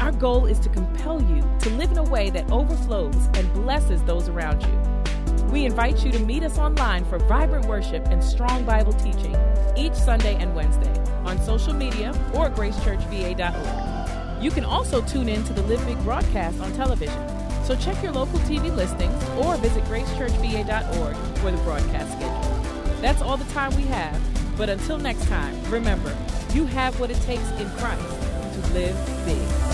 Our 0.00 0.12
goal 0.12 0.46
is 0.46 0.60
to 0.60 0.68
compel 0.68 1.20
you 1.20 1.42
to 1.60 1.70
live 1.70 1.90
in 1.90 1.98
a 1.98 2.04
way 2.04 2.30
that 2.30 2.48
overflows 2.52 3.16
and 3.34 3.52
blesses 3.52 4.00
those 4.04 4.28
around 4.28 4.62
you. 4.62 5.44
We 5.50 5.64
invite 5.64 6.04
you 6.04 6.12
to 6.12 6.20
meet 6.20 6.44
us 6.44 6.56
online 6.56 7.04
for 7.04 7.18
vibrant 7.18 7.66
worship 7.66 8.06
and 8.06 8.22
strong 8.22 8.64
Bible 8.64 8.92
teaching 8.92 9.36
each 9.76 9.94
Sunday 9.94 10.36
and 10.36 10.54
Wednesday 10.54 10.92
on 11.24 11.40
social 11.42 11.72
media 11.72 12.10
or 12.32 12.48
gracechurchva.org. 12.48 14.42
You 14.42 14.52
can 14.52 14.64
also 14.64 15.02
tune 15.02 15.28
in 15.28 15.42
to 15.44 15.52
the 15.52 15.62
Live 15.62 15.84
Big 15.84 15.98
broadcast 16.04 16.60
on 16.60 16.72
television. 16.74 17.28
So 17.64 17.74
check 17.74 18.00
your 18.00 18.12
local 18.12 18.38
TV 18.40 18.74
listings 18.74 19.20
or 19.30 19.56
visit 19.56 19.82
gracechurchva.org 19.84 21.16
for 21.38 21.50
the 21.50 21.58
broadcast 21.58 22.12
schedule. 22.12 23.00
That's 23.00 23.20
all 23.20 23.36
the 23.36 23.52
time 23.52 23.74
we 23.74 23.82
have. 23.82 24.20
But 24.56 24.68
until 24.68 24.98
next 24.98 25.26
time, 25.26 25.60
remember, 25.70 26.16
you 26.52 26.66
have 26.66 27.00
what 27.00 27.10
it 27.10 27.20
takes 27.22 27.50
in 27.52 27.68
Christ 27.70 28.17
to 28.62 28.72
live 28.72 28.96
big. 29.24 29.68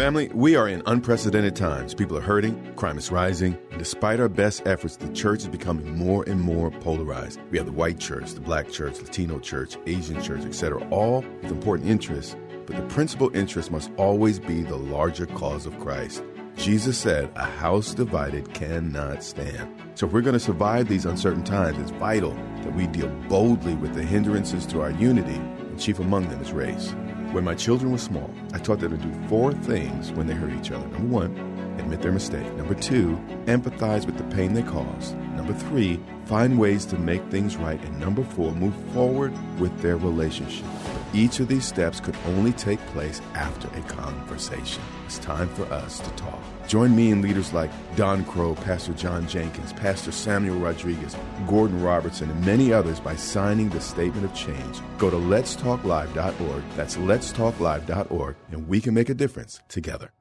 Family, 0.00 0.30
we 0.32 0.56
are 0.56 0.66
in 0.66 0.82
unprecedented 0.86 1.54
times. 1.54 1.94
People 1.94 2.16
are 2.16 2.22
hurting, 2.22 2.74
crime 2.74 2.96
is 2.96 3.10
rising, 3.12 3.58
and 3.70 3.78
despite 3.78 4.18
our 4.18 4.30
best 4.30 4.66
efforts, 4.66 4.96
the 4.96 5.12
church 5.12 5.40
is 5.40 5.48
becoming 5.48 5.94
more 5.94 6.24
and 6.26 6.40
more 6.40 6.70
polarized. 6.70 7.38
We 7.50 7.58
have 7.58 7.66
the 7.66 7.72
white 7.72 7.98
church, 7.98 8.32
the 8.32 8.40
black 8.40 8.70
church, 8.70 8.98
Latino 8.98 9.38
church, 9.38 9.76
Asian 9.86 10.22
church, 10.22 10.46
etc., 10.46 10.82
all 10.88 11.22
with 11.42 11.52
important 11.52 11.90
interests, 11.90 12.34
but 12.66 12.76
the 12.76 12.82
principal 12.94 13.34
interest 13.36 13.70
must 13.70 13.90
always 13.98 14.38
be 14.38 14.62
the 14.62 14.76
larger 14.76 15.26
cause 15.26 15.66
of 15.66 15.78
Christ. 15.80 16.24
Jesus 16.56 16.96
said, 16.96 17.30
A 17.36 17.44
house 17.44 17.92
divided 17.92 18.54
cannot 18.54 19.22
stand. 19.22 19.89
So, 20.00 20.06
if 20.06 20.14
we're 20.14 20.22
going 20.22 20.32
to 20.32 20.40
survive 20.40 20.88
these 20.88 21.04
uncertain 21.04 21.44
times, 21.44 21.78
it's 21.78 21.90
vital 21.90 22.32
that 22.62 22.74
we 22.74 22.86
deal 22.86 23.08
boldly 23.28 23.74
with 23.74 23.92
the 23.92 24.02
hindrances 24.02 24.64
to 24.68 24.80
our 24.80 24.92
unity, 24.92 25.34
and 25.34 25.78
chief 25.78 25.98
among 25.98 26.26
them 26.30 26.40
is 26.40 26.52
race. 26.52 26.92
When 27.32 27.44
my 27.44 27.54
children 27.54 27.92
were 27.92 27.98
small, 27.98 28.30
I 28.54 28.58
taught 28.60 28.80
them 28.80 28.98
to 28.98 29.06
do 29.06 29.28
four 29.28 29.52
things 29.52 30.10
when 30.12 30.26
they 30.26 30.32
hurt 30.32 30.54
each 30.54 30.70
other. 30.70 30.86
Number 30.86 31.06
one, 31.06 31.36
admit 31.78 32.00
their 32.00 32.12
mistake. 32.12 32.50
Number 32.54 32.72
two, 32.72 33.20
empathize 33.44 34.06
with 34.06 34.16
the 34.16 34.24
pain 34.34 34.54
they 34.54 34.62
caused. 34.62 35.18
Number 35.36 35.52
three, 35.52 36.00
find 36.24 36.58
ways 36.58 36.86
to 36.86 36.96
make 36.96 37.22
things 37.24 37.58
right. 37.58 37.84
And 37.84 38.00
number 38.00 38.24
four, 38.24 38.52
move 38.52 38.74
forward 38.94 39.34
with 39.58 39.82
their 39.82 39.98
relationship. 39.98 40.64
Each 41.12 41.40
of 41.40 41.48
these 41.48 41.64
steps 41.64 41.98
could 41.98 42.16
only 42.26 42.52
take 42.52 42.78
place 42.88 43.20
after 43.34 43.66
a 43.76 43.82
conversation. 43.82 44.82
It's 45.06 45.18
time 45.18 45.48
for 45.48 45.64
us 45.72 45.98
to 45.98 46.10
talk. 46.10 46.38
Join 46.68 46.94
me 46.94 47.10
and 47.10 47.20
leaders 47.20 47.52
like 47.52 47.70
Don 47.96 48.24
Crow, 48.24 48.54
Pastor 48.54 48.92
John 48.92 49.26
Jenkins, 49.26 49.72
Pastor 49.72 50.12
Samuel 50.12 50.58
Rodriguez, 50.58 51.16
Gordon 51.48 51.82
Robertson, 51.82 52.30
and 52.30 52.46
many 52.46 52.72
others 52.72 53.00
by 53.00 53.16
signing 53.16 53.70
the 53.70 53.80
Statement 53.80 54.24
of 54.24 54.34
Change. 54.34 54.78
Go 54.98 55.10
to 55.10 55.16
letstalklive.org. 55.16 56.62
That's 56.76 56.96
letstalklive.org, 56.96 58.36
and 58.52 58.68
we 58.68 58.80
can 58.80 58.94
make 58.94 59.08
a 59.08 59.14
difference 59.14 59.60
together. 59.68 60.12